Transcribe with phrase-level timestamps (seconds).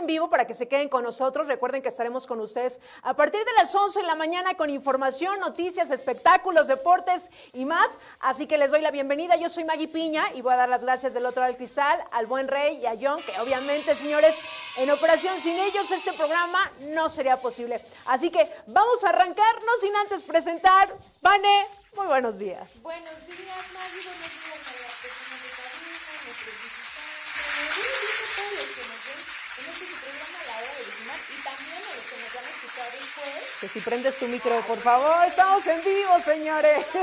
[0.00, 1.46] en vivo para que se queden con nosotros.
[1.46, 5.38] Recuerden que estaremos con ustedes a partir de las 11 de la mañana con información,
[5.38, 7.86] noticias, espectáculos, deportes y más.
[8.18, 9.36] Así que les doy la bienvenida.
[9.36, 12.02] Yo soy Maggie Piña y voy a dar las gracias del otro lado del cristal
[12.10, 14.36] al buen Rey y a John, que obviamente, señores,
[14.76, 17.80] en operación sin ellos este programa no sería posible.
[18.06, 20.88] Así que vamos a arrancarnos sin antes presentar.
[21.20, 22.80] Vane, muy buenos días.
[22.82, 23.38] Buenos días,
[23.74, 24.02] Maggie.
[24.02, 27.20] Buenos días a las personas de cabina, nuestros visitantes.
[27.50, 31.82] A todos los que nos ven en este su programa La Hora de y también
[31.82, 33.60] a los que nos van a escuchar después.
[33.60, 35.26] Que si prendes tu micro, por favor.
[35.26, 36.84] Estamos en vivo, señores.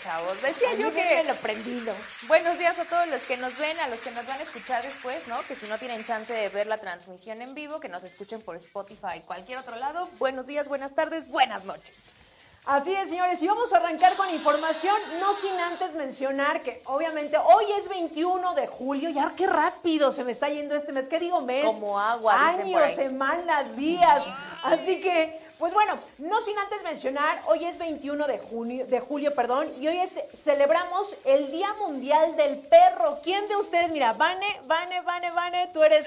[0.00, 0.42] Chavos.
[0.42, 1.94] Decía yo que déjenlo prendido.
[2.26, 4.82] buenos días a todos los que nos ven, a los que nos van a escuchar
[4.82, 5.46] después, ¿no?
[5.46, 8.56] Que si no tienen chance de ver la transmisión en vivo, que nos escuchen por
[8.56, 10.08] Spotify, cualquier otro lado.
[10.18, 12.26] Buenos días, buenas tardes, buenas noches.
[12.64, 17.36] Así es, señores, y vamos a arrancar con información, no sin antes mencionar que obviamente
[17.36, 21.18] hoy es 21 de julio, ya qué rápido se me está yendo este mes, ¿qué
[21.18, 21.64] digo mes?
[21.64, 24.22] Como agua, Años, semanas, días.
[24.62, 29.34] Así que, pues bueno, no sin antes mencionar, hoy es 21 de junio, de julio,
[29.34, 33.18] perdón, y hoy es, celebramos el Día Mundial del Perro.
[33.24, 36.06] ¿Quién de ustedes, mira, Vane, Vane, Vane, Vane, tú eres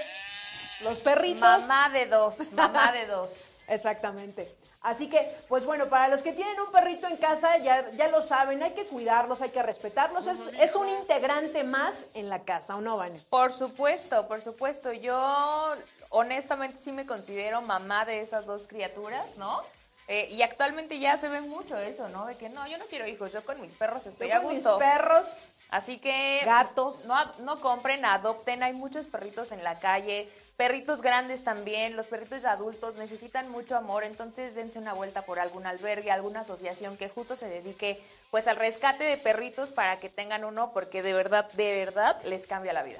[0.83, 1.41] los perritos?
[1.41, 3.57] Mamá de dos, mamá de dos.
[3.67, 4.55] Exactamente.
[4.85, 8.21] Así que, pues bueno, para los que tienen un perrito en casa, ya, ya lo
[8.21, 10.27] saben, hay que cuidarlos, hay que respetarlos.
[10.27, 13.19] Es, es un integrante más en la casa, ¿o no, Vane?
[13.31, 14.93] Por supuesto, por supuesto.
[14.93, 15.75] Yo
[16.09, 19.59] honestamente sí me considero mamá de esas dos criaturas, ¿no?
[20.07, 22.27] Eh, y actualmente ya se ve mucho eso, ¿no?
[22.27, 24.53] De que no, yo no quiero hijos, yo con mis perros estoy Yo a con
[24.53, 24.77] gusto.
[24.77, 27.05] Mis perros, Así que Gatos.
[27.05, 28.63] No, no compren, adopten.
[28.63, 31.95] Hay muchos perritos en la calle, perritos grandes también.
[31.95, 36.97] Los perritos adultos necesitan mucho amor, entonces dense una vuelta por algún albergue, alguna asociación
[36.97, 38.01] que justo se dedique
[38.31, 42.47] pues al rescate de perritos para que tengan uno, porque de verdad, de verdad les
[42.47, 42.99] cambia la vida.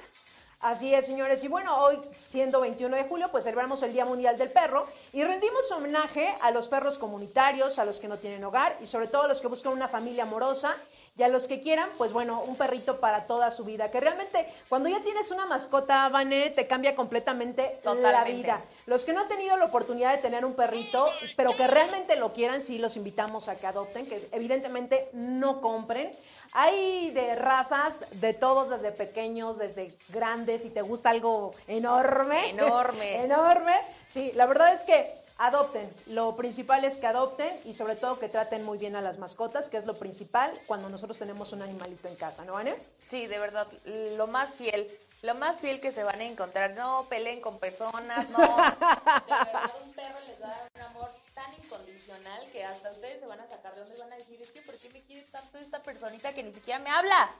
[0.60, 1.44] Así es, señores.
[1.44, 5.22] Y bueno, hoy, siendo 21 de julio, pues celebramos el Día Mundial del Perro y
[5.22, 9.24] rendimos homenaje a los perros comunitarios, a los que no tienen hogar y sobre todo
[9.24, 10.74] a los que buscan una familia amorosa
[11.18, 13.90] y a los que quieran, pues bueno, un perrito para toda su vida.
[13.90, 18.64] Que realmente, cuando ya tienes una mascota, Vané, te cambia completamente la vida.
[18.86, 22.32] Los que no han tenido la oportunidad de tener un perrito, pero que realmente lo
[22.32, 26.10] quieran, sí los invitamos a que adopten, que evidentemente no compren.
[26.52, 32.50] Hay de razas de todos, desde pequeños, desde grandes, si te gusta algo enorme.
[32.50, 33.16] Enorme.
[33.24, 33.74] enorme.
[34.08, 35.92] Sí, la verdad es que adopten.
[36.06, 39.68] Lo principal es que adopten y sobre todo que traten muy bien a las mascotas,
[39.68, 42.74] que es lo principal cuando nosotros tenemos un animalito en casa, ¿no, Vane?
[43.04, 44.88] Sí, de verdad, lo más fiel,
[45.22, 46.74] lo más fiel que se van a encontrar.
[46.74, 48.38] No peleen con personas, no.
[49.26, 53.20] De verdad, un perro les va a dar un amor tan incondicional que hasta ustedes
[53.20, 55.26] se van a sacar de donde van a decir, es que ¿por qué me quiere
[55.30, 57.30] tanto esta personita que ni siquiera me habla?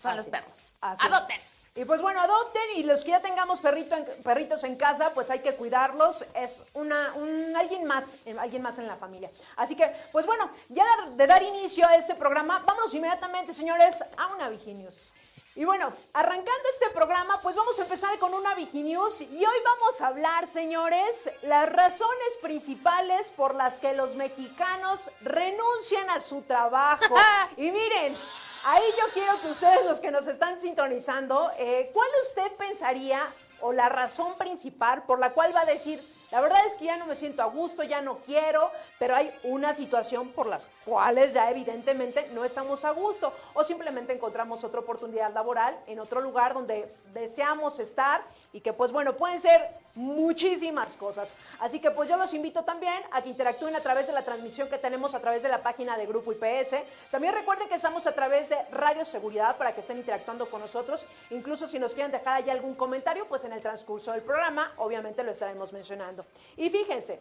[0.00, 0.72] Son Así los perros.
[0.80, 1.40] Adopten.
[1.74, 5.30] Y pues bueno, adopten y los que ya tengamos perrito en- perritos en casa, pues
[5.30, 6.22] hay que cuidarlos.
[6.34, 9.30] Es una, un, alguien más, eh, alguien más en la familia.
[9.56, 14.26] Así que, pues bueno, ya de dar inicio a este programa, vámonos inmediatamente, señores, a
[14.34, 15.14] una Viginews.
[15.54, 20.00] Y bueno, arrancando este programa, pues vamos a empezar con una Viginews y hoy vamos
[20.02, 27.14] a hablar, señores, las razones principales por las que los mexicanos renuncian a su trabajo.
[27.56, 28.16] y miren,
[28.64, 33.20] Ahí yo quiero que ustedes, los que nos están sintonizando, eh, ¿cuál usted pensaría
[33.60, 36.00] o la razón principal por la cual va a decir,
[36.30, 38.70] la verdad es que ya no me siento a gusto, ya no quiero,
[39.00, 44.12] pero hay una situación por las cuales ya evidentemente no estamos a gusto o simplemente
[44.12, 48.22] encontramos otra oportunidad laboral en otro lugar donde deseamos estar
[48.52, 51.34] y que pues bueno, pueden ser muchísimas cosas.
[51.58, 54.68] Así que pues yo los invito también a que interactúen a través de la transmisión
[54.68, 56.76] que tenemos a través de la página de Grupo IPS.
[57.10, 61.06] También recuerden que estamos a través de Radio Seguridad para que estén interactuando con nosotros.
[61.30, 65.22] Incluso si nos quieren dejar ahí algún comentario, pues en el transcurso del programa obviamente
[65.24, 66.24] lo estaremos mencionando.
[66.56, 67.20] Y fíjense,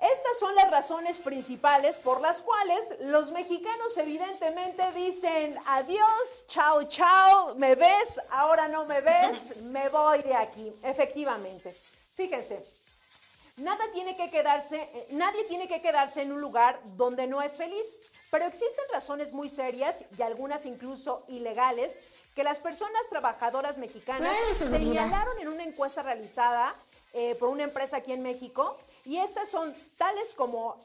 [0.00, 7.54] estas son las razones principales por las cuales los mexicanos evidentemente dicen adiós, chao, chao,
[7.54, 10.70] me ves, ahora no me ves, me voy de aquí.
[10.82, 11.74] Efectivamente.
[12.14, 12.62] Fíjense,
[13.56, 17.56] nada tiene que quedarse, eh, nadie tiene que quedarse en un lugar donde no es
[17.56, 18.00] feliz,
[18.30, 22.00] pero existen razones muy serias y algunas incluso ilegales
[22.34, 26.74] que las personas trabajadoras mexicanas señalaron en una encuesta realizada
[27.14, 30.76] eh, por una empresa aquí en México y estas son tales como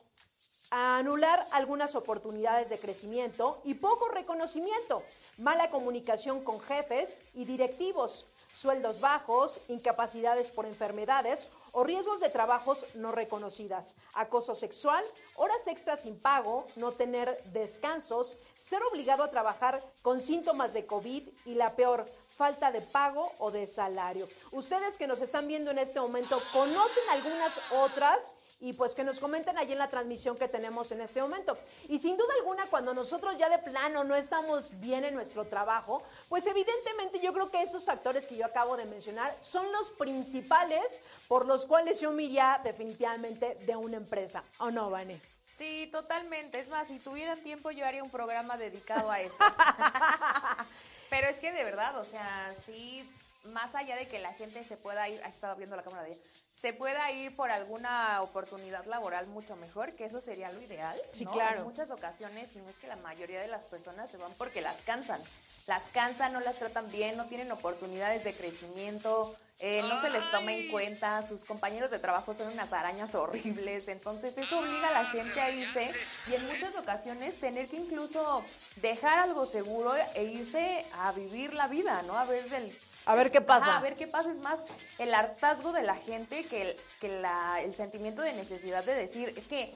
[0.70, 5.04] anular algunas oportunidades de crecimiento y poco reconocimiento,
[5.38, 12.86] mala comunicación con jefes y directivos, sueldos bajos, incapacidades por enfermedades o riesgos de trabajos
[12.96, 15.04] no reconocidas, acoso sexual,
[15.36, 21.28] horas extras sin pago, no tener descansos, ser obligado a trabajar con síntomas de COVID
[21.46, 22.10] y la peor,
[22.42, 24.28] falta de pago o de salario.
[24.52, 28.32] Ustedes que nos están viendo en este momento, ¿conocen algunas otras?
[28.64, 31.58] y pues que nos comenten allí en la transmisión que tenemos en este momento.
[31.90, 36.04] Y sin duda alguna, cuando nosotros ya de plano no estamos bien en nuestro trabajo,
[36.30, 41.02] pues evidentemente yo creo que esos factores que yo acabo de mencionar son los principales
[41.28, 44.44] por los cuales yo me iría definitivamente de una empresa.
[44.60, 45.20] ¿O no, Vane?
[45.44, 46.60] Sí, totalmente.
[46.60, 49.38] Es más, si tuvieran tiempo yo haría un programa dedicado a eso.
[51.12, 53.06] Pero es que de verdad, o sea, sí,
[53.46, 56.12] más allá de que la gente se pueda ir, ha estado viendo la cámara de
[56.12, 56.22] ella,
[56.56, 61.02] se pueda ir por alguna oportunidad laboral mucho mejor, que eso sería lo ideal.
[61.12, 61.60] Sí, claro.
[61.60, 64.62] En muchas ocasiones, si no es que la mayoría de las personas se van porque
[64.62, 65.20] las cansan.
[65.66, 70.30] Las cansan, no las tratan bien, no tienen oportunidades de crecimiento, eh, no se les
[70.32, 74.92] toma en cuenta, sus compañeros de trabajo son unas arañas horribles, entonces eso obliga a
[74.92, 75.92] la gente a irse
[76.28, 78.44] y en muchas ocasiones tener que incluso
[78.78, 82.18] dejar algo seguro e irse a vivir la vida, ¿no?
[82.18, 82.76] A ver del
[83.06, 83.78] a ver qué pasa.
[83.78, 84.32] a ver qué pasa.
[84.32, 84.66] Es más
[85.00, 89.34] el hartazgo de la gente que, el, que la, el sentimiento de necesidad de decir,
[89.36, 89.76] es que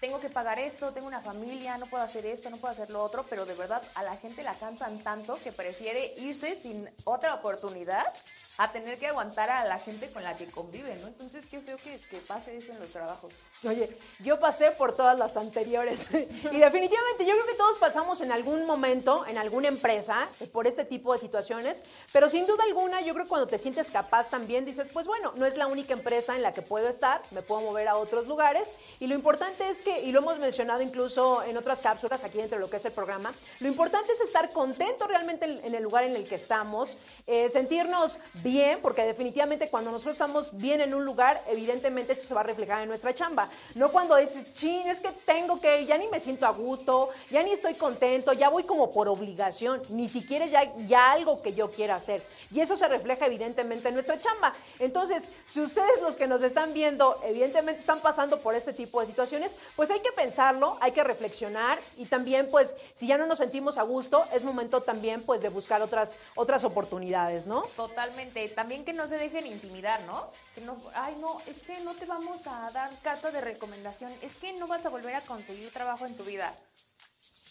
[0.00, 3.02] tengo que pagar esto, tengo una familia, no puedo hacer esto, no puedo hacer lo
[3.02, 7.34] otro, pero de verdad a la gente la cansan tanto que prefiere irse sin otra
[7.34, 8.04] oportunidad
[8.58, 11.08] a tener que aguantar a la gente con la que convive, ¿no?
[11.08, 13.32] Entonces, qué feo que, que pase eso en los trabajos.
[13.64, 18.32] Oye, yo pasé por todas las anteriores y definitivamente yo creo que todos pasamos en
[18.32, 23.12] algún momento, en alguna empresa, por este tipo de situaciones, pero sin duda alguna yo
[23.12, 26.34] creo que cuando te sientes capaz también dices, pues bueno, no es la única empresa
[26.34, 29.82] en la que puedo estar, me puedo mover a otros lugares y lo importante es
[29.82, 32.84] que, y lo hemos mencionado incluso en otras cápsulas aquí dentro de lo que es
[32.84, 36.98] el programa, lo importante es estar contento realmente en el lugar en el que estamos,
[37.26, 42.32] eh, sentirnos bien, porque definitivamente cuando nosotros estamos bien en un lugar, evidentemente eso se
[42.34, 43.48] va a reflejar en nuestra chamba.
[43.74, 47.42] No cuando dices, chin, es que tengo que, ya ni me siento a gusto, ya
[47.42, 51.72] ni estoy contento, ya voy como por obligación, ni siquiera ya, ya algo que yo
[51.72, 52.22] quiera hacer.
[52.52, 54.54] Y eso se refleja evidentemente en nuestra chamba.
[54.78, 59.06] Entonces, si ustedes los que nos están viendo, evidentemente están pasando por este tipo de
[59.06, 63.38] situaciones, pues hay que pensarlo, hay que reflexionar y también, pues, si ya no nos
[63.38, 67.62] sentimos a gusto, es momento también, pues, de buscar otras, otras oportunidades, ¿no?
[67.74, 70.30] Totalmente también que no se dejen intimidar, ¿no?
[70.54, 74.38] Que no, ay, no, es que no te vamos a dar carta de recomendación, es
[74.38, 76.54] que no vas a volver a conseguir trabajo en tu vida.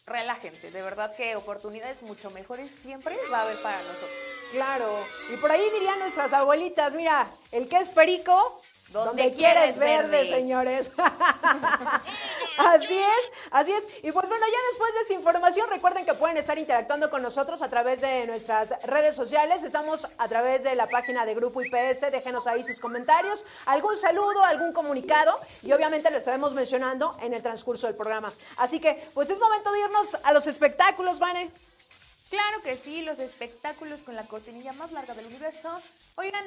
[0.05, 4.11] Relájense, de verdad que oportunidades mucho mejores siempre va a haber para nosotros.
[4.51, 4.95] Claro,
[5.33, 10.91] y por ahí dirían nuestras abuelitas, mira, el que es perico, donde, quieres verde, señores.
[12.57, 13.87] así es, así es.
[14.03, 17.61] Y pues bueno, ya después de esa información, recuerden que pueden estar interactuando con nosotros
[17.61, 19.63] a través de nuestras redes sociales.
[19.63, 22.11] Estamos a través de la página de Grupo IPS.
[22.11, 27.41] Déjenos ahí sus comentarios, algún saludo, algún comunicado y obviamente lo estaremos mencionando en el
[27.41, 28.31] transcurso del programa.
[28.57, 31.49] Así que, pues es momento de irnos a los espectáculos, Vane.
[32.29, 35.81] Claro que sí, los espectáculos con la cortinilla más larga del universo.
[36.15, 36.45] Oigan,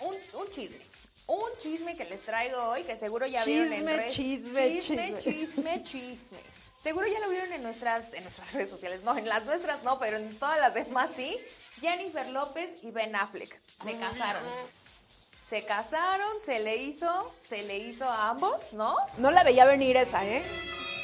[0.00, 0.93] un, un chisme
[1.26, 4.14] un chisme que les traigo hoy, que seguro ya vieron en redes.
[4.14, 6.38] Chisme, chisme, chisme, chisme,
[6.76, 9.98] Seguro ya lo vieron en nuestras, en nuestras redes sociales, no, en las nuestras no,
[9.98, 11.38] pero en todas las demás sí.
[11.80, 14.42] Jennifer López y Ben Affleck se casaron.
[14.68, 18.94] Se casaron, se le hizo, se le hizo a ambos, ¿no?
[19.18, 20.42] No la veía venir esa, ¿eh?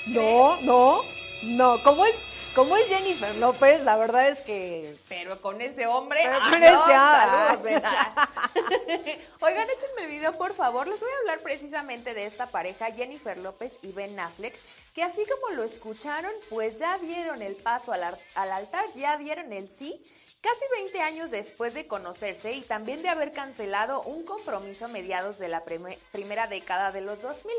[0.07, 1.01] No, no,
[1.43, 1.77] no.
[1.85, 2.30] ¿Cómo es?
[2.55, 4.97] Como es Jennifer López, la verdad es que.
[5.09, 6.19] Pero con ese hombre.
[6.21, 7.61] Pero con ese saludos,
[9.41, 10.89] Oigan, échenme el video, por favor.
[10.89, 14.57] Les voy a hablar precisamente de esta pareja, Jennifer López y Ben Affleck,
[14.95, 19.53] que así como lo escucharon, pues ya dieron el paso al, al altar, ya dieron
[19.53, 20.03] el sí.
[20.41, 25.39] Casi 20 años después de conocerse y también de haber cancelado un compromiso a mediados
[25.39, 27.55] de la primera década de los 2000.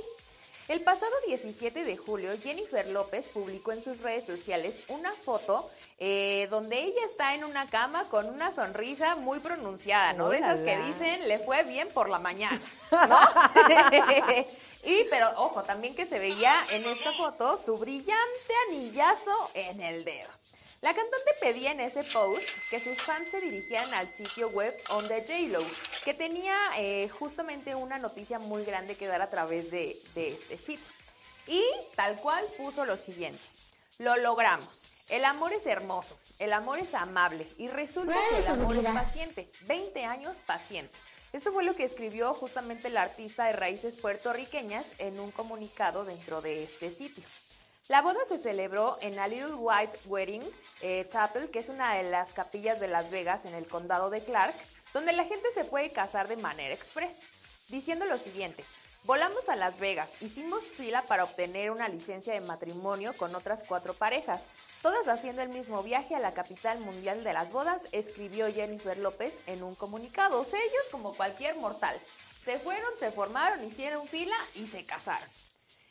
[0.71, 6.47] El pasado 17 de julio, Jennifer López publicó en sus redes sociales una foto eh,
[6.49, 10.29] donde ella está en una cama con una sonrisa muy pronunciada, ¿no?
[10.29, 13.19] De esas que dicen, le fue bien por la mañana, ¿no?
[14.85, 20.05] y, pero ojo, también que se veía en esta foto su brillante anillazo en el
[20.05, 20.29] dedo.
[20.81, 25.07] La cantante pedía en ese post que sus fans se dirigieran al sitio web On
[25.07, 25.63] The J-Lo,
[26.03, 30.57] que tenía eh, justamente una noticia muy grande que dar a través de, de este
[30.57, 30.91] sitio.
[31.45, 31.63] Y
[31.95, 33.39] tal cual puso lo siguiente.
[33.99, 34.93] Lo logramos.
[35.09, 39.51] El amor es hermoso, el amor es amable y resulta que el amor es paciente.
[39.67, 40.97] 20 años paciente.
[41.31, 46.41] Esto fue lo que escribió justamente el artista de raíces puertorriqueñas en un comunicado dentro
[46.41, 47.23] de este sitio.
[47.91, 52.03] La boda se celebró en la Little White Wedding eh, Chapel, que es una de
[52.03, 54.55] las capillas de Las Vegas en el condado de Clark,
[54.93, 57.27] donde la gente se puede casar de manera express,
[57.67, 58.63] diciendo lo siguiente.
[59.03, 63.93] Volamos a Las Vegas, hicimos fila para obtener una licencia de matrimonio con otras cuatro
[63.93, 64.49] parejas,
[64.81, 69.41] todas haciendo el mismo viaje a la capital mundial de las bodas, escribió Jennifer López
[69.47, 70.39] en un comunicado.
[70.39, 71.99] O sea, ellos como cualquier mortal,
[72.41, 75.27] se fueron, se formaron, hicieron fila y se casaron.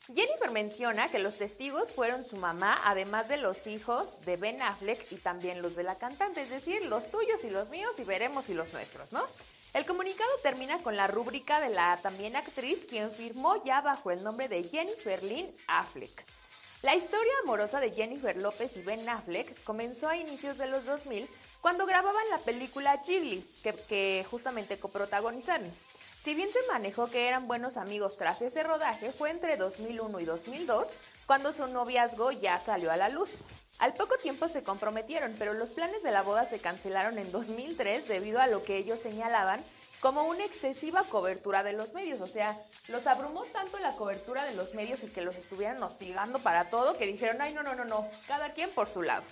[0.07, 5.13] Jennifer menciona que los testigos fueron su mamá, además de los hijos de Ben Affleck
[5.13, 8.47] y también los de la cantante, es decir, los tuyos y los míos y veremos
[8.47, 9.23] si los nuestros, ¿no?
[9.73, 14.25] El comunicado termina con la rúbrica de la también actriz, quien firmó ya bajo el
[14.25, 16.25] nombre de Jennifer Lynn Affleck.
[16.83, 21.29] La historia amorosa de Jennifer López y Ben Affleck comenzó a inicios de los 2000
[21.61, 25.71] cuando grababan la película Jiggly, que, que justamente coprotagonizaron.
[26.23, 30.27] Si bien se manejó que eran buenos amigos tras ese rodaje, fue entre 2001 y
[30.27, 30.89] 2002
[31.25, 33.37] cuando su noviazgo ya salió a la luz.
[33.79, 38.07] Al poco tiempo se comprometieron, pero los planes de la boda se cancelaron en 2003
[38.07, 39.65] debido a lo que ellos señalaban
[40.01, 42.21] como una excesiva cobertura de los medios.
[42.21, 42.55] O sea,
[42.89, 46.99] los abrumó tanto la cobertura de los medios y que los estuvieran hostigando para todo
[46.99, 49.25] que dijeron, ay, no, no, no, no, cada quien por su lado.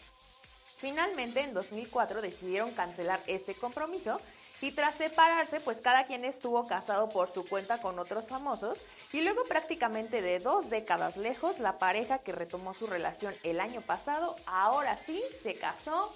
[0.78, 4.20] Finalmente, en 2004 decidieron cancelar este compromiso
[4.60, 9.22] y tras separarse, pues cada quien estuvo casado por su cuenta con otros famosos y
[9.22, 14.36] luego prácticamente de dos décadas lejos, la pareja que retomó su relación el año pasado,
[14.46, 16.14] ahora sí se casó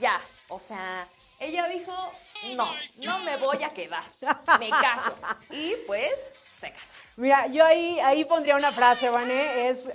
[0.00, 0.20] ya.
[0.48, 1.06] O sea,
[1.38, 1.92] ella dijo,
[2.54, 4.04] no, no me voy a quedar,
[4.58, 5.16] me caso.
[5.50, 6.94] Y pues se casa.
[7.18, 9.90] Mira, yo ahí, ahí pondría una frase, Vane, es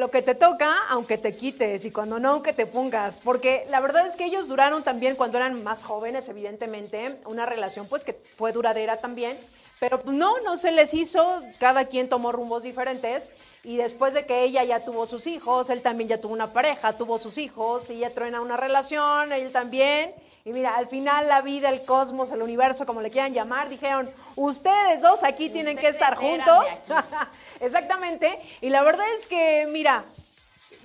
[0.00, 3.20] lo que te toca, aunque te quites, y cuando no, aunque te pongas.
[3.22, 7.86] Porque la verdad es que ellos duraron también cuando eran más jóvenes, evidentemente, una relación
[7.88, 9.36] pues que fue duradera también.
[9.80, 13.30] Pero no, no se les hizo, cada quien tomó rumbos diferentes
[13.62, 16.94] y después de que ella ya tuvo sus hijos, él también ya tuvo una pareja,
[16.94, 20.14] tuvo sus hijos, y ella truena una relación, él también,
[20.48, 24.08] y mira, al final la vida, el cosmos, el universo, como le quieran llamar, dijeron,
[24.34, 26.64] ustedes dos aquí tienen que estar juntos.
[27.60, 28.40] Exactamente.
[28.62, 30.06] Y la verdad es que, mira,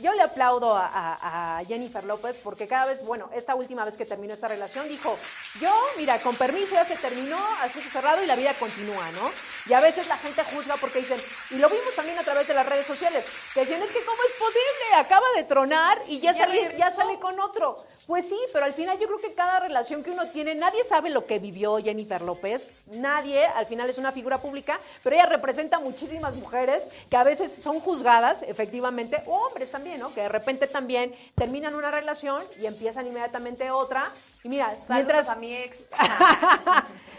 [0.03, 4.33] yo le aplaudo a, Jennifer López porque cada vez, bueno, esta última vez que terminó
[4.33, 5.17] esta relación, dijo,
[5.62, 9.31] yo, mira, con permiso ya se terminó, asunto cerrado y la vida continúa, ¿no?
[9.65, 12.53] Y a veces la gente juzga porque dicen, y lo vimos también a través de
[12.53, 14.95] las redes sociales, que decían, es que ¿cómo es posible?
[14.98, 17.77] Acaba de tronar y ya, sale, ya sale con otro.
[18.05, 21.10] Pues sí, pero al final yo creo que cada relación que uno tiene, nadie sabe
[21.12, 25.79] lo que vivió Jennifer López, nadie, al final es una figura pública, pero ella representa
[25.79, 31.15] muchísimas mujeres que a veces son juzgadas, efectivamente, o hombres también que de repente también
[31.35, 34.12] terminan una relación y empiezan inmediatamente otra.
[34.43, 35.29] Y mira, mientras...
[35.29, 35.88] a mi ex.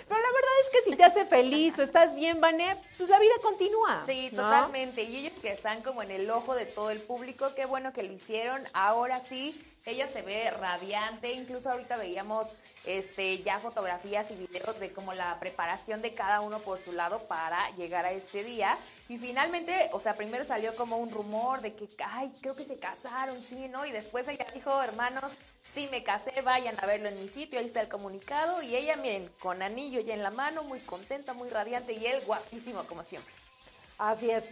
[0.08, 3.18] Pero la verdad es que si te hace feliz o estás bien, Vané, pues la
[3.18, 4.02] vida continúa.
[4.04, 5.02] Sí, totalmente.
[5.02, 8.02] Y ellos que están como en el ojo de todo el público, qué bueno que
[8.02, 8.62] lo hicieron.
[8.74, 12.54] Ahora sí, ella se ve radiante, incluso ahorita veíamos
[12.84, 17.20] este ya fotografías y videos de como la preparación de cada uno por su lado
[17.24, 18.76] para llegar a este día.
[19.08, 22.78] Y finalmente, o sea, primero salió como un rumor de que, ay, creo que se
[22.78, 23.86] casaron, sí, ¿no?
[23.86, 27.64] Y después ella dijo, hermanos, sí me casé, vayan a verlo en mi sitio, ahí
[27.64, 28.62] está el comunicado.
[28.62, 32.22] Y ella, miren, con anillo ya en la mano, muy contenta, muy radiante, y él
[32.24, 33.32] guapísimo como siempre.
[33.98, 34.50] Así es.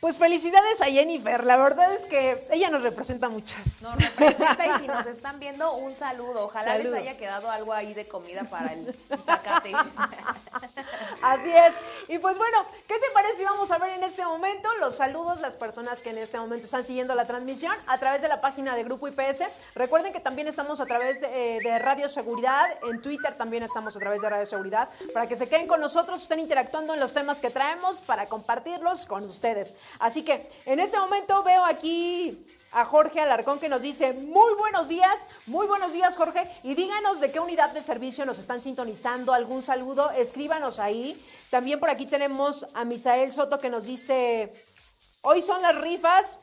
[0.00, 3.80] Pues felicidades a Jennifer, la verdad es que ella nos representa muchas.
[3.80, 6.44] Nos representa y si nos están viendo, un saludo.
[6.44, 9.72] Ojalá les haya quedado algo ahí de comida para el tacate.
[11.22, 11.74] Así es.
[12.08, 15.40] Y pues bueno, ¿qué te parece si vamos a ver en este momento los saludos,
[15.40, 18.76] las personas que en este momento están siguiendo la transmisión a través de la página
[18.76, 19.44] de Grupo IPS?
[19.74, 23.98] Recuerden que también estamos a través eh, de Radio Seguridad, en Twitter también estamos a
[23.98, 27.40] través de Radio Seguridad, para que se queden con nosotros, estén interactuando en los temas
[27.40, 29.74] que traemos para compartirlos con ustedes.
[29.98, 34.88] Así que en este momento veo aquí a Jorge Alarcón que nos dice, muy buenos
[34.88, 39.32] días, muy buenos días Jorge, y díganos de qué unidad de servicio nos están sintonizando,
[39.32, 41.20] algún saludo, escríbanos ahí.
[41.50, 44.52] También por aquí tenemos a Misael Soto que nos dice,
[45.22, 46.38] hoy son las rifas.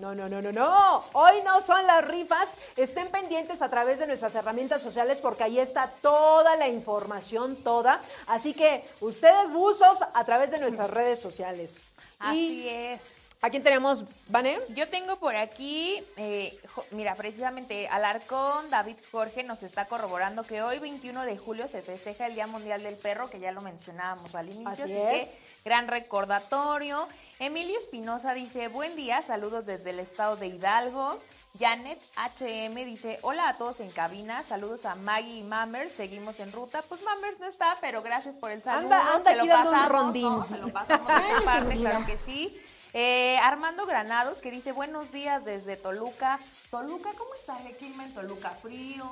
[0.00, 1.04] No, no, no, no, no.
[1.14, 2.46] Hoy no son las rifas.
[2.76, 8.00] Estén pendientes a través de nuestras herramientas sociales porque ahí está toda la información, toda.
[8.26, 11.80] Así que ustedes buzos a través de nuestras redes sociales.
[12.22, 13.30] Así es.
[13.44, 14.56] ¿A quién tenemos, Vané?
[14.68, 16.56] Yo tengo por aquí, eh,
[16.92, 22.26] mira, precisamente Alarcón, David Jorge nos está corroborando que hoy, 21 de julio, se festeja
[22.26, 25.28] el Día Mundial del Perro, que ya lo mencionábamos al inicio, así, que
[25.64, 27.08] gran recordatorio.
[27.40, 31.18] Emilio Espinosa dice, buen día, saludos desde el estado de Hidalgo.
[31.58, 36.50] Janet HM dice, hola a todos en cabina, saludos a Maggie y Mammers, seguimos en
[36.50, 36.80] ruta.
[36.88, 38.94] Pues Mammers no está, pero gracias por el saludo.
[38.94, 40.22] Anda- anda se lo aquí dando un pasamos, rondín.
[40.22, 40.46] ¿no?
[40.46, 42.58] Se lo pasamos de tu parte, claro que sí.
[42.94, 46.38] Eh, Armando Granados que dice, buenos días desde Toluca.
[46.70, 48.50] Toluca, ¿cómo está el clima en Toluca?
[48.50, 49.06] ¿Frío?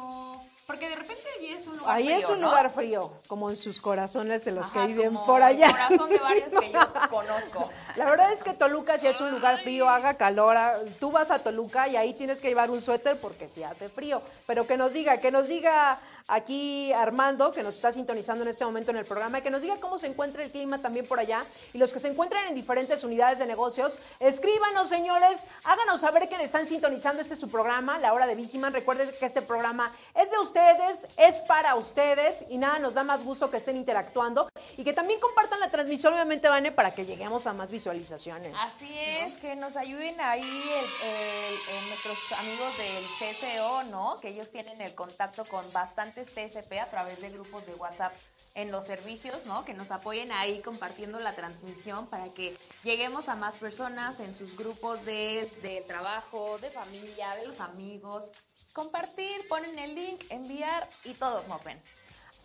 [0.66, 2.48] Porque de repente allí es un lugar Ahí frío, es un ¿no?
[2.48, 5.66] lugar frío, como en sus corazones de los Ajá, que viven como por allá.
[5.68, 7.70] el corazón de varios que yo conozco.
[7.96, 10.56] La verdad es que Toluca sí es un lugar frío, haga calor.
[10.58, 13.88] ah, Tú vas a Toluca y ahí tienes que llevar un suéter porque sí hace
[13.88, 14.20] frío.
[14.46, 18.64] Pero que nos diga, que nos diga aquí Armando, que nos está sintonizando en este
[18.64, 21.44] momento en el programa, que nos diga cómo se encuentra el clima también por allá.
[21.72, 26.36] Y los que se encuentran en diferentes unidades de negocios, escríbanos, señores, háganos saber que
[26.42, 28.72] están sintonizando este es su programa, La Hora de Vigiman.
[28.72, 33.24] Recuerden que este programa es de ustedes, es para ustedes y nada, nos da más
[33.24, 34.48] gusto que estén interactuando
[34.80, 38.54] y que también compartan la transmisión, obviamente, Vane, para que lleguemos a más visualizaciones.
[38.60, 44.16] Así es, que nos ayuden ahí el- el- el- nuestros amigos del CCO, ¿no?
[44.22, 48.14] Que ellos tienen el contacto con bastantes TSP a través de grupos de WhatsApp
[48.54, 49.66] en los servicios, ¿no?
[49.66, 54.56] Que nos apoyen ahí compartiendo la transmisión para que lleguemos a más personas en sus
[54.56, 58.30] grupos de, de trabajo, de familia, de los amigos.
[58.72, 61.78] Compartir, ponen el link, enviar y todos nos ven.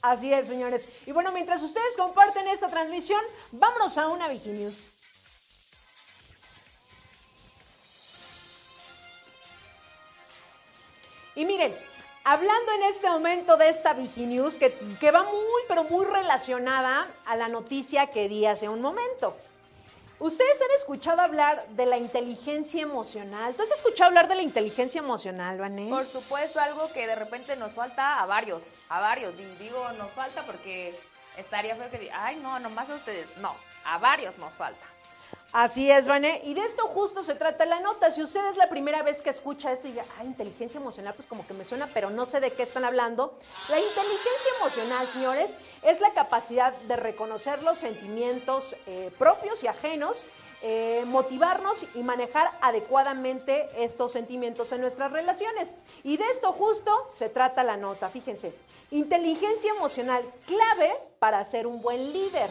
[0.05, 0.87] Así es, señores.
[1.07, 3.19] Y bueno, mientras ustedes comparten esta transmisión,
[3.51, 4.91] vámonos a una Viginews.
[11.33, 11.75] Y miren,
[12.23, 17.35] hablando en este momento de esta Viginews, que, que va muy, pero muy relacionada a
[17.35, 19.35] la noticia que di hace un momento.
[20.19, 23.53] Ustedes han escuchado hablar de la inteligencia emocional.
[23.53, 25.89] ¿Tú has escuchado hablar de la inteligencia emocional, Vané?
[25.89, 29.39] Por supuesto, algo que de repente nos falta a varios, a varios.
[29.39, 30.97] Y digo nos falta porque
[31.37, 33.35] estaría feo que diga, ay, no, nomás a ustedes.
[33.37, 34.87] No, a varios nos falta.
[35.57, 36.41] Así es, Vané.
[36.43, 38.11] Y de esto justo se trata la nota.
[38.11, 41.29] Si usted es la primera vez que escucha eso y diga, ah, inteligencia emocional, pues
[41.29, 43.39] como que me suena, pero no sé de qué están hablando.
[43.69, 50.25] La inteligencia emocional, señores, es la capacidad de reconocer los sentimientos eh, propios y ajenos,
[50.61, 55.69] eh, motivarnos y manejar adecuadamente estos sentimientos en nuestras relaciones.
[56.03, 58.09] Y de esto justo se trata la nota.
[58.09, 58.53] Fíjense,
[58.91, 62.49] inteligencia emocional clave para ser un buen líder.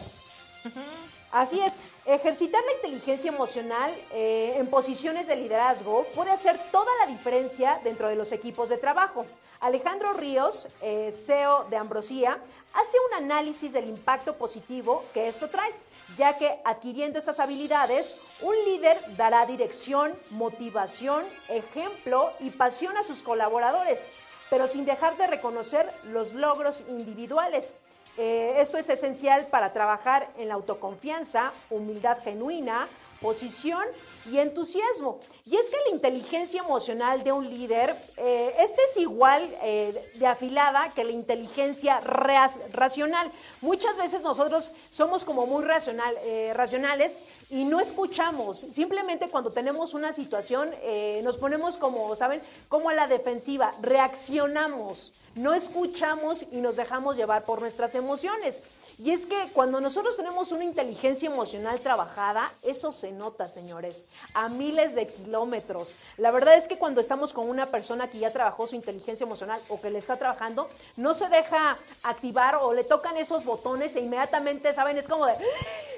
[1.31, 7.11] Así es, ejercitar la inteligencia emocional eh, en posiciones de liderazgo puede hacer toda la
[7.11, 9.25] diferencia dentro de los equipos de trabajo.
[9.59, 12.39] Alejandro Ríos, eh, CEO de Ambrosía,
[12.73, 15.71] hace un análisis del impacto positivo que esto trae,
[16.17, 23.23] ya que adquiriendo estas habilidades, un líder dará dirección, motivación, ejemplo y pasión a sus
[23.23, 24.07] colaboradores,
[24.49, 27.73] pero sin dejar de reconocer los logros individuales.
[28.17, 32.87] Eh, esto es esencial para trabajar en la autoconfianza, humildad genuina,
[33.21, 33.83] posición
[34.31, 35.19] y entusiasmo.
[35.45, 40.27] Y es que la inteligencia emocional de un líder, eh, este es igual eh, de
[40.27, 43.31] afilada que la inteligencia racional.
[43.61, 48.59] Muchas veces nosotros somos como muy racional, eh, racionales y no escuchamos.
[48.59, 52.41] Simplemente cuando tenemos una situación eh, nos ponemos como, ¿saben?
[52.69, 58.61] Como a la defensiva, reaccionamos, no escuchamos y nos dejamos llevar por nuestras emociones.
[58.97, 64.49] Y es que cuando nosotros tenemos una inteligencia emocional trabajada, eso se nota, señores, a
[64.49, 65.95] miles de kilómetros.
[66.17, 69.61] La verdad es que cuando estamos con una persona que ya trabajó su inteligencia emocional
[69.69, 73.99] o que le está trabajando, no se deja activar o le tocan esos botones e
[73.99, 74.97] inmediatamente, ¿saben?
[74.97, 75.33] Es como de,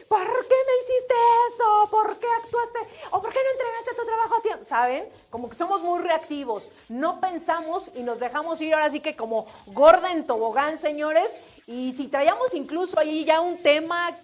[0.07, 1.13] ¿por qué me hiciste
[1.49, 1.87] eso?
[1.89, 2.79] ¿Por qué actuaste?
[3.11, 4.65] ¿O por qué no entregaste tu trabajo a tiempo?
[4.65, 5.09] ¿Saben?
[5.29, 9.47] Como que somos muy reactivos, no pensamos y nos dejamos ir ahora sí que como
[9.67, 11.37] gorda en tobogán, señores.
[11.69, 14.15] Y si traíamos incluso ahí ya un tema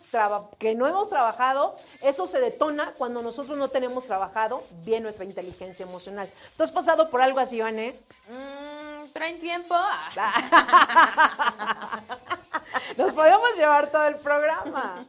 [0.58, 5.86] que no hemos trabajado, eso se detona cuando nosotros no tenemos trabajado bien nuestra inteligencia
[5.86, 6.32] emocional.
[6.56, 8.00] ¿Tú has pasado por algo así, Vané?
[8.30, 9.76] Mm, ¿Traen tiempo?
[12.98, 15.04] Nos podemos llevar todo el programa.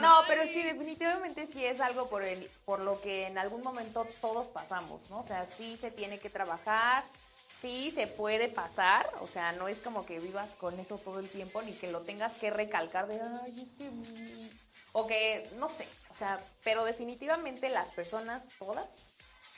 [0.00, 4.06] No, pero sí, definitivamente sí es algo por, el, por lo que en algún momento
[4.22, 5.18] todos pasamos, ¿no?
[5.18, 7.04] O sea, sí se tiene que trabajar,
[7.54, 11.28] sí se puede pasar, o sea, no es como que vivas con eso todo el
[11.28, 13.88] tiempo ni que lo tengas que recalcar de, ay, es que...
[13.90, 14.50] mm",
[14.92, 19.12] O que, no sé, o sea, pero definitivamente las personas, todas,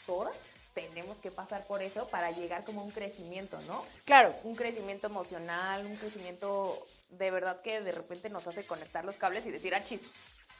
[0.07, 3.83] todas, tenemos que pasar por eso para llegar como a un crecimiento, ¿no?
[4.05, 9.17] Claro, un crecimiento emocional, un crecimiento de verdad que de repente nos hace conectar los
[9.17, 10.11] cables y decir, achis,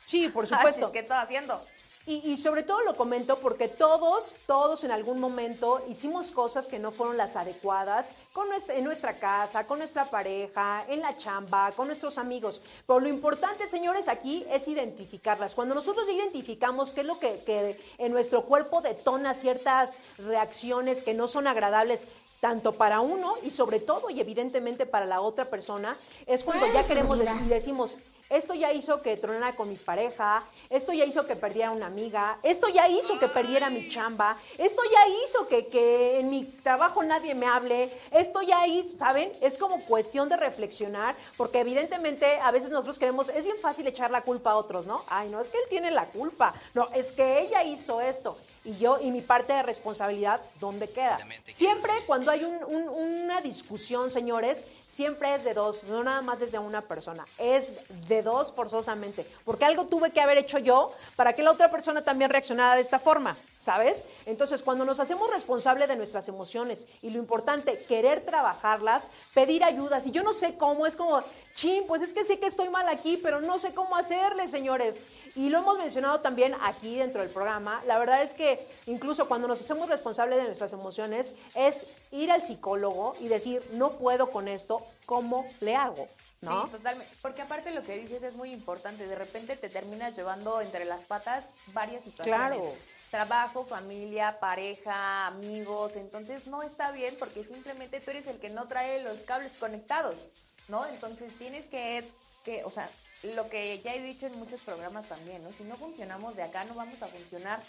[0.07, 0.93] sí, por achis, supuesto.
[0.93, 1.65] ¿qué estoy haciendo?
[2.09, 6.93] Y, sobre todo lo comento porque todos, todos en algún momento hicimos cosas que no
[6.93, 11.89] fueron las adecuadas con nuestra, en nuestra casa, con nuestra pareja, en la chamba, con
[11.89, 12.63] nuestros amigos.
[12.87, 15.57] Pero lo importante, señores, aquí es identificarlas.
[15.57, 21.13] Cuando nosotros identificamos qué es lo que, que en nuestro cuerpo detona ciertas reacciones que
[21.13, 22.07] no son agradables,
[22.39, 26.85] tanto para uno y sobre todo y evidentemente para la otra persona, es cuando ya
[26.85, 27.97] queremos y decimos,
[28.31, 32.39] esto ya hizo que tronara con mi pareja, esto ya hizo que perdiera una amiga,
[32.43, 37.03] esto ya hizo que perdiera mi chamba, esto ya hizo que, que en mi trabajo
[37.03, 39.33] nadie me hable, esto ya hizo, ¿saben?
[39.41, 44.11] Es como cuestión de reflexionar, porque evidentemente a veces nosotros queremos, es bien fácil echar
[44.11, 45.05] la culpa a otros, ¿no?
[45.09, 48.37] Ay, no, es que él tiene la culpa, no, es que ella hizo esto
[48.67, 51.19] y yo y mi parte de responsabilidad, ¿dónde queda?
[51.47, 54.65] Siempre cuando hay una discusión, señores,
[54.97, 57.71] siempre es de dos, no nada más es de una persona, es
[58.09, 62.01] de dos forzosamente, porque algo tuve que haber hecho yo para que la otra persona
[62.01, 64.05] también reaccionara de esta forma, ¿sabes?
[64.25, 70.01] Entonces, cuando nos hacemos responsables de nuestras emociones y lo importante, querer trabajarlas, pedir ayuda,
[70.01, 71.23] si yo no sé cómo, es como,
[71.57, 75.03] chin, pues es que sé que estoy mal aquí, pero no sé cómo hacerle, señores.
[75.35, 79.49] Y lo hemos mencionado también aquí dentro del programa, la verdad es que incluso cuando
[79.49, 84.47] nos hacemos responsables de nuestras emociones, es ir al psicólogo y decir, no puedo con
[84.47, 86.07] esto, ¿cómo le hago?
[86.43, 86.65] ¿No?
[86.65, 87.13] Sí, totalmente.
[87.23, 89.07] Porque aparte lo que dices es muy importante.
[89.07, 92.59] De repente te terminas llevando entre las patas varias situaciones.
[92.59, 92.73] Claro.
[93.11, 95.97] Trabajo, familia, pareja, amigos.
[95.97, 100.31] Entonces no está bien porque simplemente tú eres el que no trae los cables conectados,
[100.69, 100.87] ¿no?
[100.87, 102.05] Entonces tienes que,
[102.45, 102.89] que, o sea,
[103.35, 105.53] lo que ya he dicho en muchos programas también, ¿no?
[105.53, 107.61] Si no funcionamos de acá, no vamos a funcionar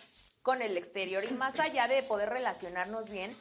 [0.41, 1.23] con el exterior.
[1.23, 3.35] Y más allá de poder relacionarnos bien,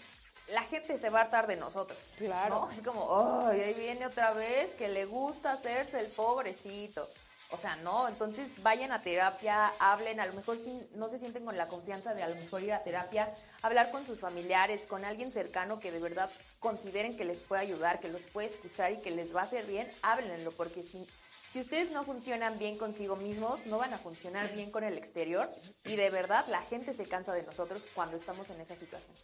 [0.49, 1.99] la gente se va a hartar de nosotros.
[2.19, 2.69] Claro.
[2.71, 7.09] Es como, ay, ahí viene otra vez que le gusta hacerse el pobrecito.
[7.51, 11.45] O sea, no, entonces vayan a terapia, hablen, a lo mejor si no se sienten
[11.45, 15.05] con la confianza de a lo mejor ir a terapia, hablar con sus familiares, con
[15.05, 18.99] alguien cercano que de verdad consideren que les puede ayudar, que los puede escuchar y
[18.99, 21.07] que les va a hacer bien, háblenlo, porque si,
[21.49, 25.49] si ustedes no funcionan bien consigo mismos, no van a funcionar bien con el exterior
[25.85, 29.15] y de verdad la gente se cansa de nosotros cuando estamos en esa situación.